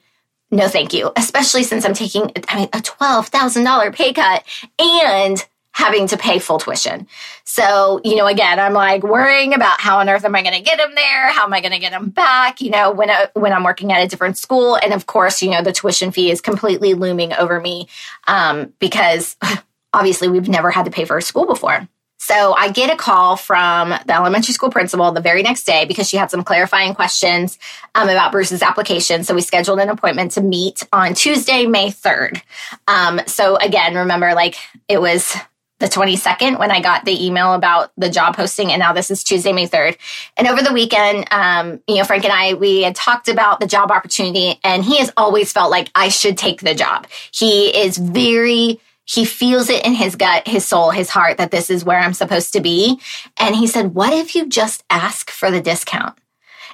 no, 0.52 0.68
thank 0.68 0.92
you, 0.92 1.10
especially 1.16 1.64
since 1.64 1.84
I'm 1.84 1.94
taking 1.94 2.30
I 2.48 2.56
mean, 2.56 2.68
a 2.72 2.78
$12,000 2.78 3.92
pay 3.92 4.12
cut 4.12 4.44
and 4.78 5.44
having 5.74 6.06
to 6.06 6.16
pay 6.16 6.38
full 6.38 6.58
tuition. 6.58 7.06
So, 7.42 8.00
you 8.04 8.14
know, 8.14 8.26
again, 8.26 8.60
I'm 8.60 8.74
like 8.74 9.02
worrying 9.02 9.54
about 9.54 9.80
how 9.80 9.98
on 9.98 10.08
earth 10.08 10.24
am 10.24 10.34
I 10.34 10.42
going 10.42 10.54
to 10.54 10.62
get 10.62 10.78
them 10.78 10.94
there? 10.94 11.32
How 11.32 11.44
am 11.44 11.52
I 11.52 11.60
going 11.60 11.72
to 11.72 11.80
get 11.80 11.90
them 11.90 12.10
back? 12.10 12.60
You 12.60 12.70
know, 12.70 12.92
when, 12.92 13.10
I, 13.10 13.26
when 13.34 13.52
I'm 13.52 13.64
working 13.64 13.92
at 13.92 14.00
a 14.00 14.06
different 14.06 14.38
school. 14.38 14.76
And 14.76 14.92
of 14.92 15.06
course, 15.06 15.42
you 15.42 15.50
know, 15.50 15.62
the 15.62 15.72
tuition 15.72 16.12
fee 16.12 16.30
is 16.30 16.40
completely 16.40 16.94
looming 16.94 17.32
over 17.32 17.60
me 17.60 17.88
um, 18.28 18.72
because 18.78 19.36
obviously 19.92 20.28
we've 20.28 20.48
never 20.48 20.70
had 20.70 20.84
to 20.84 20.92
pay 20.92 21.04
for 21.04 21.18
a 21.18 21.22
school 21.22 21.44
before. 21.44 21.88
So 22.18 22.54
I 22.54 22.70
get 22.70 22.88
a 22.88 22.96
call 22.96 23.36
from 23.36 23.90
the 23.90 24.14
elementary 24.14 24.54
school 24.54 24.70
principal 24.70 25.10
the 25.10 25.20
very 25.20 25.42
next 25.42 25.64
day 25.64 25.84
because 25.84 26.08
she 26.08 26.16
had 26.16 26.30
some 26.30 26.44
clarifying 26.44 26.94
questions 26.94 27.58
um, 27.96 28.08
about 28.08 28.30
Bruce's 28.30 28.62
application. 28.62 29.24
So 29.24 29.34
we 29.34 29.42
scheduled 29.42 29.80
an 29.80 29.90
appointment 29.90 30.30
to 30.32 30.40
meet 30.40 30.86
on 30.92 31.14
Tuesday, 31.14 31.66
May 31.66 31.88
3rd. 31.88 32.40
Um, 32.86 33.20
so 33.26 33.56
again, 33.56 33.96
remember, 33.96 34.34
like 34.34 34.54
it 34.88 35.00
was 35.00 35.36
the 35.80 35.86
22nd 35.86 36.58
when 36.58 36.70
I 36.70 36.80
got 36.80 37.04
the 37.04 37.26
email 37.26 37.52
about 37.52 37.90
the 37.96 38.08
job 38.08 38.36
posting. 38.36 38.70
And 38.70 38.78
now 38.78 38.92
this 38.92 39.10
is 39.10 39.24
Tuesday, 39.24 39.52
May 39.52 39.66
3rd. 39.66 39.96
And 40.36 40.46
over 40.46 40.62
the 40.62 40.72
weekend, 40.72 41.26
um, 41.32 41.80
you 41.88 41.96
know, 41.96 42.04
Frank 42.04 42.24
and 42.24 42.32
I, 42.32 42.54
we 42.54 42.82
had 42.82 42.94
talked 42.94 43.28
about 43.28 43.60
the 43.60 43.66
job 43.66 43.90
opportunity 43.90 44.60
and 44.62 44.84
he 44.84 44.98
has 44.98 45.12
always 45.16 45.52
felt 45.52 45.70
like 45.70 45.90
I 45.94 46.08
should 46.08 46.38
take 46.38 46.60
the 46.60 46.74
job. 46.74 47.06
He 47.32 47.76
is 47.76 47.98
very, 47.98 48.80
he 49.04 49.24
feels 49.24 49.68
it 49.68 49.84
in 49.84 49.94
his 49.94 50.14
gut, 50.14 50.46
his 50.46 50.64
soul, 50.64 50.90
his 50.90 51.10
heart 51.10 51.38
that 51.38 51.50
this 51.50 51.70
is 51.70 51.84
where 51.84 51.98
I'm 51.98 52.14
supposed 52.14 52.52
to 52.52 52.60
be. 52.60 53.00
And 53.38 53.56
he 53.56 53.66
said, 53.66 53.94
what 53.94 54.12
if 54.12 54.34
you 54.34 54.48
just 54.48 54.84
ask 54.90 55.30
for 55.30 55.50
the 55.50 55.60
discount? 55.60 56.16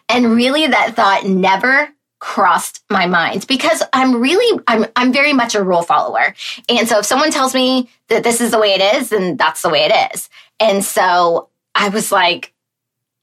And 0.09 0.35
really 0.35 0.67
that 0.67 0.95
thought 0.95 1.25
never 1.25 1.89
crossed 2.21 2.85
my 2.91 3.07
mind 3.07 3.47
because 3.49 3.83
I'm 3.93 4.21
really 4.21 4.63
I'm 4.69 4.87
I'm 4.95 5.13
very 5.13 5.33
much 5.33 5.55
a 5.55 5.65
rule 5.65 5.83
follower. 5.83 6.35
And 6.69 6.87
so 6.89 6.99
if 6.99 7.07
someone 7.07 7.31
tells 7.31 7.55
me 7.55 7.89
that 8.09 8.23
this 8.23 8.41
is 8.41 8.53
the 8.53 8.59
way 8.59 8.75
it 8.75 8.97
is, 8.97 9.09
then 9.09 9.37
that's 9.37 9.63
the 9.63 9.71
way 9.71 9.85
it 9.91 10.15
is. 10.15 10.29
And 10.61 10.85
so 10.85 11.49
I 11.75 11.89
was 11.89 12.13
like 12.13 12.53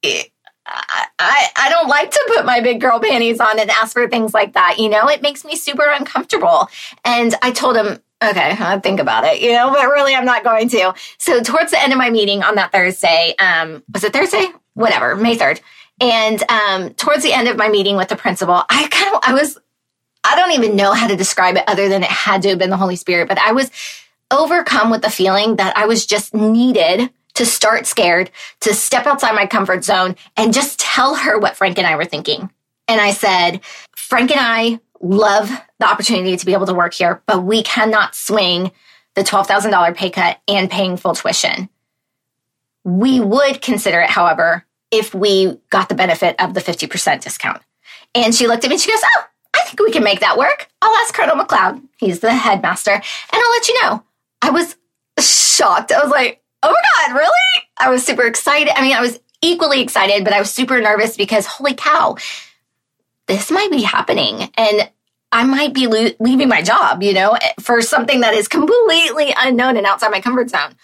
I, 0.04 1.08
I, 1.20 1.48
I 1.56 1.70
don't 1.70 1.88
like 1.88 2.12
to 2.12 2.34
put 2.36 2.46
my 2.46 2.60
big 2.60 2.82
girl 2.82 3.00
panties 3.00 3.40
on 3.40 3.60
and 3.60 3.70
ask 3.70 3.94
for 3.94 4.08
things 4.08 4.34
like 4.34 4.54
that. 4.54 4.78
You 4.80 4.90
know, 4.90 5.08
it 5.08 5.22
makes 5.22 5.46
me 5.46 5.56
super 5.56 5.90
uncomfortable. 5.90 6.68
And 7.06 7.34
I 7.42 7.52
told 7.52 7.78
him, 7.78 8.00
okay, 8.22 8.56
I'll 8.60 8.80
think 8.80 9.00
about 9.00 9.24
it, 9.24 9.42
you 9.42 9.54
know, 9.54 9.72
but 9.72 9.86
really 9.88 10.14
I'm 10.14 10.26
not 10.26 10.44
going 10.44 10.70
to. 10.70 10.94
So 11.20 11.42
towards 11.42 11.72
the 11.72 11.82
end 11.82 11.94
of 11.94 11.98
my 11.98 12.10
meeting 12.10 12.44
on 12.44 12.56
that 12.56 12.72
Thursday, 12.72 13.36
um, 13.40 13.84
was 13.94 14.04
it 14.04 14.14
Thursday? 14.14 14.48
Whatever, 14.74 15.16
May 15.16 15.38
3rd. 15.38 15.62
And 16.00 16.44
um, 16.50 16.94
towards 16.94 17.24
the 17.24 17.34
end 17.34 17.48
of 17.48 17.58
my 17.58 17.70
meeting 17.70 17.96
with 17.96 18.08
the 18.08 18.16
principal, 18.16 18.64
I 18.70 18.88
kind 18.90 19.16
of, 19.16 19.22
I 19.24 19.34
was, 19.34 19.58
I 20.24 20.36
don't 20.36 20.52
even 20.52 20.76
know 20.76 20.94
how 20.94 21.08
to 21.08 21.16
describe 21.16 21.56
it 21.56 21.64
other 21.68 21.90
than 21.90 22.04
it 22.04 22.10
had 22.10 22.42
to 22.44 22.50
have 22.50 22.60
been 22.60 22.70
the 22.70 22.78
Holy 22.78 22.96
Spirit, 22.96 23.28
but 23.28 23.40
I 23.40 23.54
was 23.54 23.72
overcome 24.30 24.90
with 24.90 25.02
the 25.02 25.10
feeling 25.10 25.56
that 25.56 25.76
I 25.78 25.86
was 25.86 26.06
just 26.06 26.34
needed 26.34 27.10
to 27.36 27.46
start 27.46 27.86
scared, 27.86 28.32
to 28.62 28.74
step 28.74 29.06
outside 29.06 29.34
my 29.34 29.46
comfort 29.46 29.84
zone 29.84 30.16
and 30.36 30.54
just 30.54 30.80
tell 30.80 31.16
her 31.16 31.38
what 31.38 31.56
Frank 31.56 31.78
and 31.78 31.88
I 31.88 31.96
were 31.96 32.06
thinking. 32.06 32.52
And 32.88 33.00
I 33.00 33.12
said, 33.12 33.62
Frank 33.96 34.32
and 34.32 34.40
I 34.40 34.80
love 35.02 35.52
the 35.80 35.90
opportunity 35.90 36.36
to 36.36 36.46
be 36.46 36.54
able 36.54 36.66
to 36.66 36.74
work 36.74 36.94
here, 36.94 37.22
but 37.28 37.44
we 37.44 37.62
cannot 37.62 38.16
swing 38.16 38.72
the 39.16 39.24
$12,000 39.24 39.96
pay 39.96 40.10
cut 40.10 40.40
and 40.48 40.70
paying 40.70 40.98
full 40.98 41.14
tuition. 41.14 41.70
We 42.84 43.20
would 43.20 43.62
consider 43.62 44.00
it, 44.00 44.10
however, 44.10 44.66
if 44.91 45.13
we 45.13 45.60
got 45.69 45.89
the 45.89 45.95
benefit 45.95 46.36
of 46.39 46.54
the 46.54 46.62
50% 46.62 47.21
discount. 47.21 47.62
And 48.15 48.34
she 48.34 48.47
looked 48.47 48.63
at 48.63 48.69
me 48.69 48.76
and 48.76 48.82
she 48.82 48.91
goes, 48.91 49.02
Oh, 49.04 49.23
I 49.56 49.62
think 49.63 49.80
we 49.80 49.91
can 49.91 50.04
make 50.04 50.21
that 50.21 50.38
work. 50.38 50.67
I'll 50.82 50.95
ask 50.97 51.13
Colonel 51.13 51.36
McLeod. 51.36 51.82
He's 51.97 52.19
the 52.19 52.34
headmaster, 52.34 52.91
and 52.91 53.04
I'll 53.34 53.52
let 53.52 53.67
you 53.67 53.82
know. 53.84 54.04
I 54.41 54.50
was 54.52 54.76
shocked. 55.19 55.91
I 55.91 56.02
was 56.02 56.12
like, 56.12 56.41
Oh 56.63 56.69
my 56.69 57.08
God, 57.08 57.15
really? 57.15 57.32
I 57.80 57.89
was 57.89 58.06
super 58.06 58.23
excited. 58.23 58.73
I 58.78 58.82
mean, 58.82 58.95
I 58.95 59.02
was 59.02 59.19
equally 59.41 59.82
excited, 59.82 60.23
but 60.23 60.34
I 60.34 60.39
was 60.39 60.52
super 60.52 60.80
nervous 60.82 61.17
because 61.17 61.45
holy 61.45 61.76
cow, 61.76 62.17
this 63.28 63.52
might 63.52 63.71
be 63.71 63.84
happening. 63.84 64.50
And 64.58 64.89
I 65.32 65.43
might 65.43 65.73
be 65.73 65.88
lo- 65.88 66.12
leaving 66.19 66.47
my 66.47 66.62
job, 66.62 67.04
you 67.04 67.13
know, 67.13 67.38
for 67.60 67.82
something 67.82 68.21
that 68.21 68.34
is 68.34 68.47
completely 68.47 69.34
unknown 69.38 69.78
and 69.78 69.86
outside 69.86 70.12
my 70.12 70.21
comfort 70.21 70.50
zone. 70.50 70.76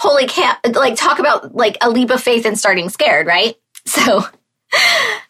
Holy 0.00 0.26
cow, 0.26 0.54
like 0.72 0.96
talk 0.96 1.18
about 1.18 1.54
like 1.54 1.76
a 1.82 1.90
leap 1.90 2.08
of 2.08 2.22
faith 2.22 2.46
and 2.46 2.58
starting 2.58 2.88
scared, 2.88 3.26
right? 3.26 3.54
So 3.86 4.22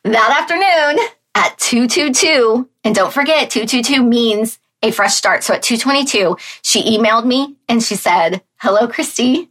that 0.04 0.38
afternoon 0.40 1.04
at 1.34 1.58
222, 1.58 2.68
and 2.84 2.94
don't 2.94 3.12
forget 3.12 3.50
222 3.50 4.02
means 4.02 4.58
a 4.82 4.90
fresh 4.90 5.14
start. 5.14 5.42
So 5.42 5.54
at 5.54 5.62
222, 5.62 6.36
she 6.62 6.96
emailed 6.96 7.24
me 7.24 7.56
and 7.68 7.82
she 7.82 7.96
said, 7.96 8.42
hello, 8.56 8.86
Chrysty. 8.86 9.48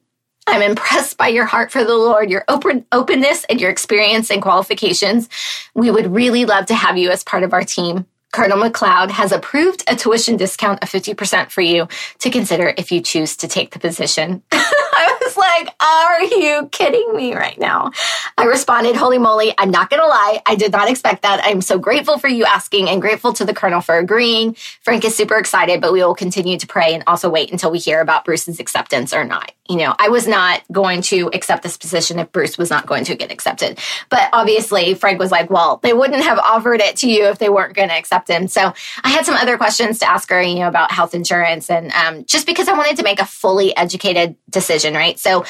I'm 0.47 0.62
impressed 0.62 1.17
by 1.17 1.27
your 1.27 1.45
heart 1.45 1.71
for 1.71 1.84
the 1.84 1.95
Lord, 1.95 2.29
your 2.29 2.45
open 2.47 2.86
openness 2.91 3.45
and 3.49 3.60
your 3.60 3.69
experience 3.71 4.32
and 4.32 4.41
qualifications. 4.41 5.27
We 5.75 5.91
would 5.91 6.13
really 6.13 6.45
love 6.45 6.67
to 6.67 6.75
have 6.75 6.97
you 6.97 7.10
as 7.10 7.23
part 7.23 7.43
of 7.43 7.53
our 7.53 7.63
team. 7.63 8.05
Colonel 8.31 8.57
McLeod 8.57 9.09
has 9.11 9.31
approved 9.31 9.83
a 9.87 9.95
tuition 9.95 10.37
discount 10.37 10.83
of 10.83 10.89
50% 10.89 11.49
for 11.49 11.61
you 11.61 11.87
to 12.19 12.29
consider 12.29 12.73
if 12.77 12.91
you 12.91 13.01
choose 13.01 13.37
to 13.37 13.47
take 13.47 13.71
the 13.71 13.79
position. 13.79 14.43
was 15.29 15.37
like, 15.37 15.75
are 15.81 16.23
you 16.23 16.67
kidding 16.71 17.15
me 17.15 17.35
right 17.35 17.57
now? 17.59 17.91
I 18.37 18.45
responded, 18.45 18.95
holy 18.95 19.17
moly, 19.17 19.53
I'm 19.57 19.71
not 19.71 19.89
going 19.89 20.01
to 20.01 20.07
lie. 20.07 20.41
I 20.45 20.55
did 20.55 20.71
not 20.71 20.89
expect 20.89 21.23
that. 21.23 21.41
I'm 21.43 21.61
so 21.61 21.77
grateful 21.77 22.17
for 22.17 22.27
you 22.27 22.45
asking 22.45 22.89
and 22.89 23.01
grateful 23.01 23.33
to 23.33 23.45
the 23.45 23.53
Colonel 23.53 23.81
for 23.81 23.97
agreeing. 23.97 24.55
Frank 24.81 25.05
is 25.05 25.15
super 25.15 25.37
excited, 25.37 25.81
but 25.81 25.93
we 25.93 25.99
will 26.03 26.15
continue 26.15 26.57
to 26.57 26.67
pray 26.67 26.93
and 26.93 27.03
also 27.07 27.29
wait 27.29 27.51
until 27.51 27.71
we 27.71 27.79
hear 27.79 28.01
about 28.01 28.25
Bruce's 28.25 28.59
acceptance 28.59 29.13
or 29.13 29.23
not. 29.23 29.51
You 29.69 29.77
know, 29.77 29.95
I 29.99 30.09
was 30.09 30.27
not 30.27 30.63
going 30.71 31.03
to 31.03 31.29
accept 31.31 31.61
this 31.61 31.77
position 31.77 32.17
if 32.17 32.31
Bruce 32.31 32.57
was 32.57 32.71
not 32.71 32.87
going 32.87 33.03
to 33.03 33.15
get 33.15 33.31
accepted. 33.31 33.77
But 34.09 34.27
obviously, 34.33 34.95
Frank 34.95 35.19
was 35.19 35.29
like, 35.29 35.51
well, 35.51 35.79
they 35.83 35.93
wouldn't 35.93 36.23
have 36.23 36.39
offered 36.39 36.81
it 36.81 36.95
to 36.97 37.07
you 37.07 37.25
if 37.25 37.37
they 37.37 37.49
weren't 37.49 37.75
going 37.75 37.89
to 37.89 37.95
accept 37.95 38.29
him. 38.29 38.47
So 38.47 38.73
I 39.03 39.09
had 39.09 39.27
some 39.27 39.35
other 39.35 39.57
questions 39.57 39.99
to 39.99 40.09
ask 40.09 40.27
her, 40.31 40.41
you 40.41 40.55
know, 40.55 40.67
about 40.67 40.91
health 40.91 41.13
insurance 41.13 41.69
and 41.69 41.91
um, 41.91 42.25
just 42.25 42.47
because 42.47 42.67
I 42.67 42.73
wanted 42.73 42.97
to 42.97 43.03
make 43.03 43.19
a 43.19 43.25
fully 43.25 43.77
educated 43.77 44.35
decision, 44.49 44.95
right? 44.95 45.18
So 45.19 45.45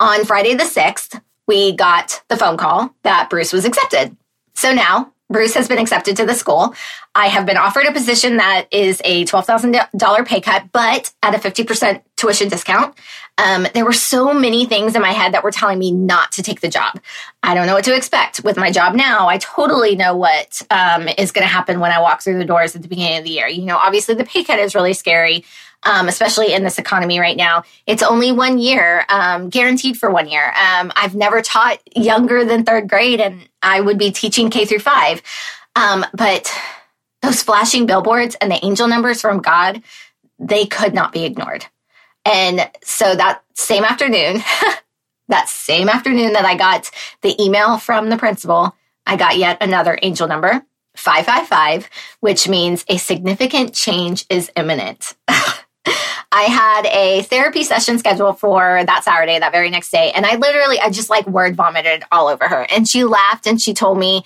on 0.00 0.24
Friday 0.24 0.54
the 0.54 0.64
6th, 0.64 1.20
we 1.46 1.72
got 1.72 2.22
the 2.28 2.36
phone 2.36 2.56
call 2.56 2.94
that 3.02 3.30
Bruce 3.30 3.52
was 3.52 3.64
accepted. 3.64 4.16
So 4.54 4.72
now 4.72 5.12
Bruce 5.30 5.54
has 5.54 5.68
been 5.68 5.78
accepted 5.78 6.16
to 6.18 6.26
the 6.26 6.34
school. 6.34 6.74
I 7.14 7.28
have 7.28 7.46
been 7.46 7.56
offered 7.56 7.86
a 7.86 7.92
position 7.92 8.36
that 8.36 8.66
is 8.70 9.00
a 9.04 9.24
$12,000 9.24 10.26
pay 10.26 10.40
cut, 10.40 10.64
but 10.72 11.12
at 11.22 11.34
a 11.34 11.38
50% 11.38 12.02
tuition 12.16 12.48
discount. 12.48 12.94
Um, 13.38 13.66
there 13.74 13.84
were 13.84 13.92
so 13.92 14.32
many 14.32 14.66
things 14.66 14.94
in 14.94 15.02
my 15.02 15.10
head 15.10 15.34
that 15.34 15.42
were 15.42 15.50
telling 15.50 15.78
me 15.78 15.90
not 15.90 16.30
to 16.32 16.42
take 16.42 16.60
the 16.60 16.68
job. 16.68 17.00
I 17.42 17.54
don't 17.54 17.66
know 17.66 17.74
what 17.74 17.84
to 17.84 17.96
expect 17.96 18.44
with 18.44 18.56
my 18.56 18.70
job 18.70 18.94
now. 18.94 19.26
I 19.26 19.38
totally 19.38 19.96
know 19.96 20.14
what 20.14 20.62
um, 20.70 21.08
is 21.18 21.32
going 21.32 21.46
to 21.46 21.52
happen 21.52 21.80
when 21.80 21.90
I 21.90 22.00
walk 22.00 22.22
through 22.22 22.38
the 22.38 22.44
doors 22.44 22.76
at 22.76 22.82
the 22.82 22.88
beginning 22.88 23.18
of 23.18 23.24
the 23.24 23.30
year. 23.30 23.48
You 23.48 23.62
know, 23.62 23.76
obviously 23.76 24.14
the 24.14 24.24
pay 24.24 24.44
cut 24.44 24.60
is 24.60 24.74
really 24.74 24.92
scary 24.92 25.44
um, 25.84 26.08
especially 26.08 26.52
in 26.52 26.64
this 26.64 26.78
economy 26.78 27.18
right 27.18 27.36
now. 27.36 27.64
It's 27.86 28.02
only 28.02 28.32
one 28.32 28.58
year, 28.58 29.04
um, 29.08 29.50
guaranteed 29.50 29.98
for 29.98 30.10
one 30.10 30.28
year. 30.28 30.46
Um, 30.46 30.92
I've 30.96 31.14
never 31.14 31.42
taught 31.42 31.80
younger 31.94 32.44
than 32.44 32.64
third 32.64 32.88
grade, 32.88 33.20
and 33.20 33.48
I 33.62 33.80
would 33.80 33.98
be 33.98 34.10
teaching 34.10 34.50
K 34.50 34.64
through 34.64 34.80
five. 34.80 35.22
Um, 35.76 36.04
but 36.14 36.52
those 37.22 37.42
flashing 37.42 37.86
billboards 37.86 38.36
and 38.36 38.50
the 38.50 38.64
angel 38.64 38.88
numbers 38.88 39.20
from 39.20 39.40
God, 39.40 39.82
they 40.38 40.66
could 40.66 40.94
not 40.94 41.12
be 41.12 41.24
ignored. 41.24 41.66
And 42.24 42.70
so 42.82 43.14
that 43.14 43.42
same 43.54 43.84
afternoon, 43.84 44.42
that 45.28 45.48
same 45.48 45.88
afternoon 45.88 46.34
that 46.34 46.44
I 46.44 46.56
got 46.56 46.90
the 47.22 47.40
email 47.42 47.78
from 47.78 48.08
the 48.08 48.16
principal, 48.16 48.74
I 49.06 49.16
got 49.16 49.36
yet 49.36 49.62
another 49.62 49.98
angel 50.02 50.28
number, 50.28 50.64
555, 50.96 51.90
which 52.20 52.48
means 52.48 52.84
a 52.88 52.96
significant 52.96 53.74
change 53.74 54.24
is 54.30 54.50
imminent. 54.56 55.14
I 55.86 56.42
had 56.42 56.86
a 56.86 57.22
therapy 57.22 57.62
session 57.62 57.98
scheduled 57.98 58.40
for 58.40 58.82
that 58.84 59.04
Saturday, 59.04 59.38
that 59.38 59.52
very 59.52 59.70
next 59.70 59.90
day. 59.90 60.10
And 60.12 60.26
I 60.26 60.36
literally, 60.36 60.80
I 60.80 60.90
just 60.90 61.10
like 61.10 61.26
word 61.26 61.54
vomited 61.54 62.02
all 62.10 62.28
over 62.28 62.48
her. 62.48 62.66
And 62.70 62.88
she 62.88 63.04
laughed 63.04 63.46
and 63.46 63.60
she 63.60 63.74
told 63.74 63.98
me, 63.98 64.24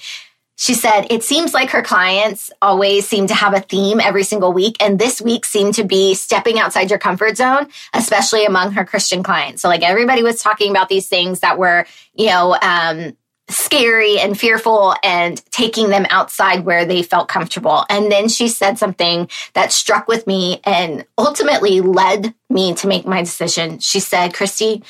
she 0.56 0.74
said, 0.74 1.06
it 1.10 1.22
seems 1.22 1.54
like 1.54 1.70
her 1.70 1.82
clients 1.82 2.50
always 2.60 3.06
seem 3.06 3.28
to 3.28 3.34
have 3.34 3.54
a 3.54 3.60
theme 3.60 4.00
every 4.00 4.24
single 4.24 4.52
week. 4.52 4.76
And 4.80 4.98
this 4.98 5.20
week 5.20 5.44
seemed 5.44 5.74
to 5.74 5.84
be 5.84 6.14
stepping 6.14 6.58
outside 6.58 6.90
your 6.90 6.98
comfort 6.98 7.36
zone, 7.36 7.68
especially 7.94 8.44
among 8.44 8.72
her 8.72 8.84
Christian 8.84 9.22
clients. 9.22 9.62
So 9.62 9.68
like 9.68 9.84
everybody 9.84 10.24
was 10.24 10.42
talking 10.42 10.72
about 10.72 10.88
these 10.88 11.08
things 11.08 11.40
that 11.40 11.58
were, 11.58 11.86
you 12.12 12.26
know, 12.26 12.58
um, 12.60 13.16
scary 13.48 14.18
and 14.18 14.38
fearful 14.38 14.94
and 15.02 15.42
taking 15.50 15.88
them 15.88 16.06
outside 16.10 16.64
where 16.64 16.84
they 16.84 17.02
felt 17.02 17.28
comfortable. 17.28 17.84
And 17.88 18.12
then 18.12 18.28
she 18.28 18.48
said 18.48 18.78
something 18.78 19.28
that 19.54 19.72
struck 19.72 20.06
with 20.06 20.26
me 20.26 20.60
and 20.64 21.04
ultimately 21.16 21.80
led 21.80 22.34
me 22.50 22.74
to 22.74 22.88
make 22.88 23.06
my 23.06 23.22
decision. 23.22 23.78
She 23.78 24.00
said, 24.00 24.32
Chrysty, 24.32 24.84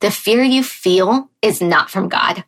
the 0.00 0.10
fear 0.10 0.42
you 0.42 0.64
feel 0.64 1.30
is 1.42 1.60
not 1.60 1.90
from 1.90 2.08
God. 2.08 2.44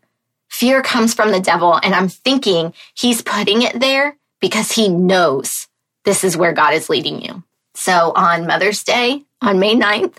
Fear 0.49 0.83
comes 0.83 1.15
from 1.15 1.31
the 1.31 1.41
devil. 1.41 1.79
And 1.83 1.95
I'm 1.95 2.09
thinking 2.09 2.75
he's 2.95 3.23
putting 3.23 3.63
it 3.63 3.79
there 3.79 4.17
because 4.41 4.73
he 4.73 4.89
knows 4.89 5.69
this 6.05 6.25
is 6.25 6.37
where 6.37 6.53
God 6.53 6.75
is 6.75 6.91
leading 6.91 7.23
you. 7.23 7.43
So 7.75 8.13
on 8.15 8.47
Mother's 8.47 8.83
Day, 8.83 9.23
on 9.41 9.59
May 9.59 9.75
9th, 9.77 10.15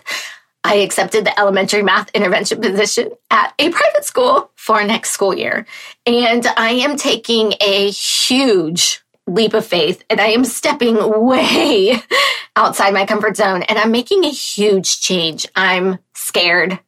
I 0.66 0.76
accepted 0.76 1.26
the 1.26 1.38
elementary 1.38 1.82
math 1.82 2.10
intervention 2.14 2.60
position 2.60 3.10
at 3.30 3.52
a 3.58 3.68
private 3.68 4.04
school 4.06 4.50
for 4.56 4.82
next 4.82 5.10
school 5.10 5.34
year. 5.36 5.66
And 6.06 6.46
I 6.56 6.70
am 6.70 6.96
taking 6.96 7.52
a 7.60 7.90
huge 7.90 9.02
leap 9.26 9.52
of 9.52 9.66
faith 9.66 10.02
and 10.08 10.20
I 10.20 10.28
am 10.28 10.44
stepping 10.44 10.96
way 11.24 11.96
outside 12.56 12.94
my 12.94 13.04
comfort 13.04 13.36
zone 13.36 13.62
and 13.62 13.78
I'm 13.78 13.90
making 13.90 14.24
a 14.24 14.30
huge 14.30 15.00
change. 15.00 15.46
I'm 15.54 15.98
scared. 16.14 16.80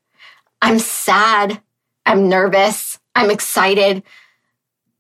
I'm 0.63 0.79
sad. 0.79 1.61
I'm 2.07 2.31
nervous. 2.31 2.99
I'm 3.15 3.31
excited. 3.31 4.03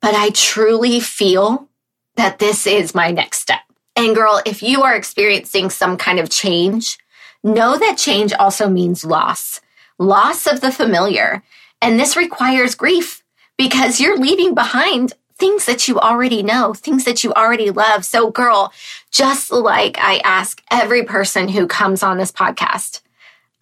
But 0.03 0.15
I 0.15 0.31
truly 0.31 1.01
feel 1.01 1.69
that 2.17 2.39
this 2.39 2.67
is 2.67 2.95
my 2.95 3.11
next 3.11 3.41
step. 3.41 3.61
And 3.95 4.15
girl, 4.15 4.43
if 4.45 4.63
you 4.63 4.83
are 4.83 4.95
experiencing 4.95 5.71
some 5.71 5.97
kind 5.97 6.19
of 6.19 6.29
change, 6.29 6.99
Know 7.47 7.79
that 7.79 7.97
change 7.97 8.33
also 8.33 8.69
means 8.69 9.05
loss, 9.05 9.61
loss 10.01 10.49
of 10.49 10.61
the 10.61 10.73
familiar. 10.73 11.45
And 11.81 11.97
this 12.01 12.17
requires 12.17 12.75
grief 12.75 13.23
because 13.57 14.01
you're 14.01 14.19
leaving 14.19 14.53
behind 14.53 15.13
things 15.39 15.65
that 15.67 15.87
you 15.87 16.01
already 16.01 16.43
know, 16.43 16.75
things 16.75 17.05
that 17.05 17.23
you 17.23 17.33
already 17.35 17.71
love. 17.71 18.05
So, 18.05 18.33
girl, 18.33 18.73
just 19.13 19.53
like 19.53 19.97
I 20.01 20.21
ask 20.25 20.61
every 20.73 21.05
person 21.05 21.47
who 21.47 21.69
comes 21.69 22.03
on 22.03 22.19
this 22.19 22.33
podcast, 22.33 23.01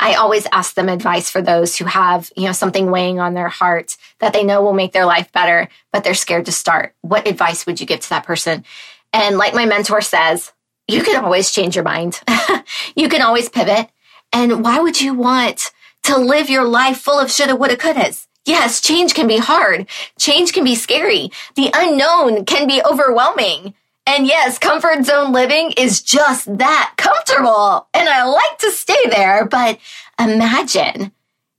I 0.00 0.14
always 0.14 0.46
ask 0.50 0.72
them 0.72 0.88
advice 0.88 1.28
for 1.28 1.42
those 1.42 1.76
who 1.76 1.84
have, 1.84 2.32
you 2.38 2.46
know, 2.46 2.52
something 2.52 2.90
weighing 2.90 3.20
on 3.20 3.34
their 3.34 3.50
heart 3.50 3.98
that 4.18 4.32
they 4.32 4.44
know 4.44 4.62
will 4.62 4.72
make 4.72 4.92
their 4.94 5.04
life 5.04 5.30
better, 5.30 5.68
but 5.92 6.04
they're 6.04 6.14
scared 6.14 6.46
to 6.46 6.52
start. 6.52 6.94
What 7.02 7.28
advice 7.28 7.66
would 7.66 7.80
you 7.80 7.86
give 7.86 8.00
to 8.00 8.08
that 8.08 8.24
person? 8.24 8.64
And 9.12 9.36
like 9.36 9.52
my 9.52 9.66
mentor 9.66 10.00
says, 10.00 10.54
you 10.88 11.02
can 11.02 11.24
always 11.24 11.50
change 11.50 11.74
your 11.74 11.84
mind. 11.84 12.20
you 12.96 13.08
can 13.08 13.22
always 13.22 13.48
pivot. 13.48 13.88
And 14.32 14.64
why 14.64 14.80
would 14.80 15.00
you 15.00 15.14
want 15.14 15.72
to 16.04 16.18
live 16.18 16.50
your 16.50 16.64
life 16.64 16.98
full 16.98 17.18
of 17.18 17.30
shoulda, 17.30 17.56
woulda, 17.56 17.76
couldas? 17.76 18.26
Yes, 18.44 18.80
change 18.80 19.14
can 19.14 19.26
be 19.26 19.38
hard. 19.38 19.86
Change 20.18 20.52
can 20.52 20.64
be 20.64 20.74
scary. 20.74 21.30
The 21.56 21.70
unknown 21.74 22.44
can 22.44 22.66
be 22.66 22.82
overwhelming. 22.84 23.74
And 24.06 24.26
yes, 24.26 24.58
comfort 24.58 25.04
zone 25.06 25.32
living 25.32 25.72
is 25.78 26.02
just 26.02 26.58
that 26.58 26.92
comfortable. 26.98 27.88
And 27.94 28.06
I 28.06 28.24
like 28.24 28.58
to 28.58 28.70
stay 28.70 29.08
there, 29.08 29.46
but 29.46 29.78
imagine 30.20 31.12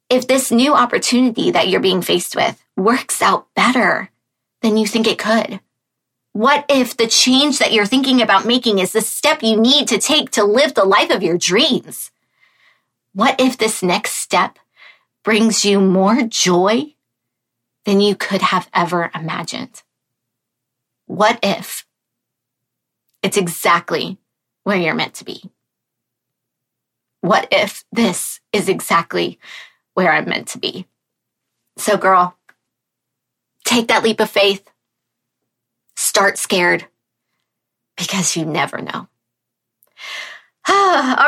if 0.10 0.28
this 0.28 0.52
new 0.52 0.76
opportunity 0.76 1.50
that 1.52 1.68
you're 1.70 1.80
being 1.80 2.04
faced 2.04 2.36
with 2.36 2.64
works 2.78 3.22
out 3.22 3.48
better 3.56 4.12
than 4.62 4.78
you 4.78 4.86
think 4.86 5.08
it 5.08 5.18
could. 5.18 5.60
What 6.36 6.66
if 6.68 6.98
the 6.98 7.08
change 7.08 7.60
that 7.60 7.72
you're 7.72 7.86
thinking 7.86 8.22
about 8.22 8.46
making 8.46 8.80
is 8.80 8.92
the 8.92 9.00
step 9.00 9.42
you 9.42 9.56
need 9.56 9.88
to 9.88 9.98
take 9.98 10.32
to 10.32 10.44
live 10.44 10.74
the 10.74 10.84
life 10.84 11.10
of 11.10 11.24
your 11.24 11.38
dreams? 11.38 12.12
What 13.14 13.40
if 13.40 13.58
this 13.58 13.82
next 13.82 14.16
step 14.16 14.60
brings 15.24 15.64
you 15.64 15.80
more 15.80 16.24
joy 16.24 16.96
than 17.86 18.02
you 18.02 18.18
could 18.18 18.42
have 18.42 18.70
ever 18.74 19.12
imagined? 19.16 19.82
What 21.06 21.40
if 21.42 21.86
it's 23.24 23.38
exactly 23.38 24.18
where 24.64 24.76
you're 24.76 24.94
meant 24.94 25.14
to 25.14 25.24
be? 25.24 25.50
What 27.22 27.48
if 27.50 27.86
this 27.94 28.42
is 28.52 28.68
exactly 28.68 29.40
where 29.94 30.12
I'm 30.12 30.28
meant 30.28 30.50
to 30.50 30.58
be? 30.58 30.86
So, 31.78 31.96
girl, 31.96 32.36
take 33.64 33.88
that 33.88 34.04
leap 34.04 34.20
of 34.20 34.30
faith 34.30 34.70
start 36.16 36.38
scared 36.38 36.88
because 37.98 38.38
you 38.38 38.46
never 38.46 38.78
know. 38.78 39.10
All 40.70 40.74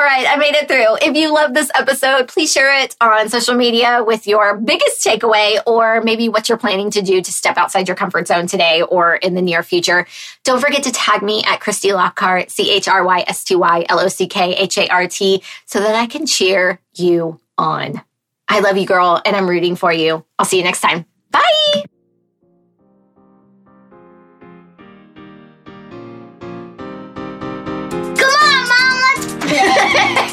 right, 0.02 0.26
I 0.30 0.38
made 0.38 0.56
it 0.56 0.70
through. 0.70 0.96
If 1.02 1.18
you 1.18 1.34
love 1.34 1.54
this 1.54 1.70
episode, 1.76 2.30
please 2.30 2.54
share 2.54 2.82
it 2.82 2.96
on 3.02 3.28
social 3.28 3.54
media 3.54 4.02
with 4.02 4.28
your 4.28 4.56
biggest 4.56 5.06
takeaway 5.06 5.60
or 5.68 6.02
maybe 6.04 6.30
what 6.30 6.48
you're 6.48 6.58
planning 6.58 6.90
to 6.92 7.02
do 7.02 7.22
to 7.22 7.32
step 7.34 7.58
outside 7.58 7.90
your 7.90 7.98
comfort 7.98 8.30
zone 8.30 8.48
today 8.48 8.82
or 8.82 9.18
in 9.18 9.36
the 9.36 9.42
near 9.42 9.62
future. 9.62 10.08
Don't 10.46 10.62
forget 10.62 10.84
to 10.84 10.92
tag 10.94 11.22
me 11.22 11.44
at 11.44 11.60
Chrysty 11.60 11.94
Lockhart, 11.94 12.50
C 12.50 12.72
H 12.72 12.88
R 12.88 13.04
Y 13.04 13.26
S 13.28 13.44
T 13.44 13.58
Y 13.58 13.86
L 13.90 14.00
O 14.00 14.08
C 14.08 14.26
K 14.26 14.56
H 14.56 14.78
A 14.78 14.88
R 14.88 15.06
T, 15.10 15.44
so 15.66 15.82
that 15.82 15.96
I 15.96 16.06
can 16.06 16.26
cheer 16.26 16.80
you 16.96 17.42
on. 17.58 18.02
I 18.48 18.62
love 18.62 18.78
you, 18.78 18.86
girl, 18.86 19.22
and 19.26 19.36
I'm 19.36 19.50
rooting 19.50 19.76
for 19.76 19.92
you. 19.92 20.24
I'll 20.40 20.46
see 20.46 20.58
you 20.58 20.64
next 20.64 20.80
time. 20.80 21.04
Bye. 21.30 21.77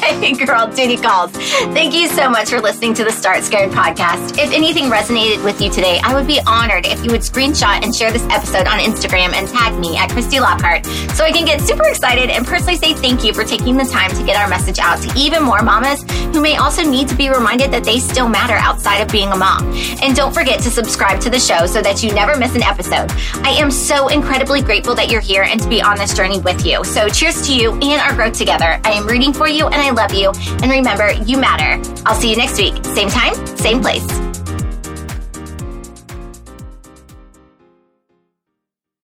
Hey, 0.05 0.33
girl, 0.33 0.67
duty 0.67 0.97
calls. 0.97 1.31
Thank 1.31 1.95
you 1.95 2.07
so 2.07 2.29
much 2.29 2.49
for 2.49 2.61
listening 2.61 2.93
to 2.93 3.03
the 3.03 3.11
Start 3.11 3.43
Scared 3.43 3.71
podcast. 3.71 4.37
If 4.37 4.53
anything 4.53 4.85
resonated 4.85 5.43
with 5.43 5.59
you 5.59 5.71
today, 5.71 5.99
I 6.03 6.13
would 6.13 6.27
be 6.27 6.39
honored 6.45 6.85
if 6.85 7.03
you 7.03 7.09
would 7.09 7.21
screenshot 7.21 7.83
and 7.83 7.93
share 7.93 8.11
this 8.11 8.21
episode 8.29 8.67
on 8.67 8.77
Instagram 8.77 9.33
and 9.33 9.47
tag 9.47 9.79
me 9.79 9.97
at 9.97 10.11
Chrysty 10.11 10.39
Lockhart 10.39 10.85
so 11.15 11.23
I 11.23 11.31
can 11.31 11.43
get 11.43 11.59
super 11.61 11.87
excited 11.87 12.29
and 12.29 12.45
personally 12.45 12.77
say 12.77 12.93
thank 12.93 13.23
you 13.23 13.33
for 13.33 13.43
taking 13.43 13.77
the 13.77 13.85
time 13.85 14.11
to 14.11 14.23
get 14.23 14.37
our 14.37 14.47
message 14.47 14.77
out 14.77 15.01
to 15.01 15.11
even 15.19 15.41
more 15.41 15.63
mamas 15.63 16.03
who 16.35 16.39
may 16.39 16.55
also 16.57 16.83
need 16.83 17.07
to 17.07 17.15
be 17.15 17.29
reminded 17.29 17.71
that 17.71 17.83
they 17.83 17.97
still 17.97 18.29
matter 18.29 18.53
outside 18.53 19.01
of 19.01 19.11
being 19.11 19.29
a 19.31 19.35
mom. 19.35 19.65
And 20.03 20.15
don't 20.15 20.33
forget 20.33 20.61
to 20.61 20.69
subscribe 20.69 21.19
to 21.21 21.31
the 21.31 21.39
show 21.39 21.65
so 21.65 21.81
that 21.81 22.03
you 22.03 22.13
never 22.13 22.37
miss 22.37 22.53
an 22.53 22.61
episode. 22.61 23.11
I 23.43 23.57
am 23.57 23.71
so 23.71 24.09
incredibly 24.09 24.61
grateful 24.61 24.93
that 24.95 25.09
you're 25.09 25.21
here 25.21 25.43
and 25.43 25.59
to 25.61 25.67
be 25.67 25.81
on 25.81 25.97
this 25.97 26.13
journey 26.13 26.41
with 26.41 26.63
you. 26.63 26.83
So 26.83 27.09
cheers 27.09 27.41
to 27.47 27.55
you 27.55 27.73
and 27.73 28.01
our 28.01 28.13
growth 28.13 28.37
together. 28.37 28.79
I 28.83 28.91
am 28.91 29.07
rooting 29.07 29.33
for 29.33 29.47
you 29.47 29.65
and 29.65 29.75
I 29.75 29.94
love 29.95 30.13
you. 30.13 30.31
And 30.61 30.71
remember, 30.71 31.11
you 31.13 31.37
matter. 31.37 31.81
I'll 32.05 32.19
see 32.19 32.29
you 32.29 32.37
next 32.37 32.57
week. 32.57 32.83
Same 32.85 33.09
time, 33.09 33.33
same 33.57 33.81
place. 33.81 34.24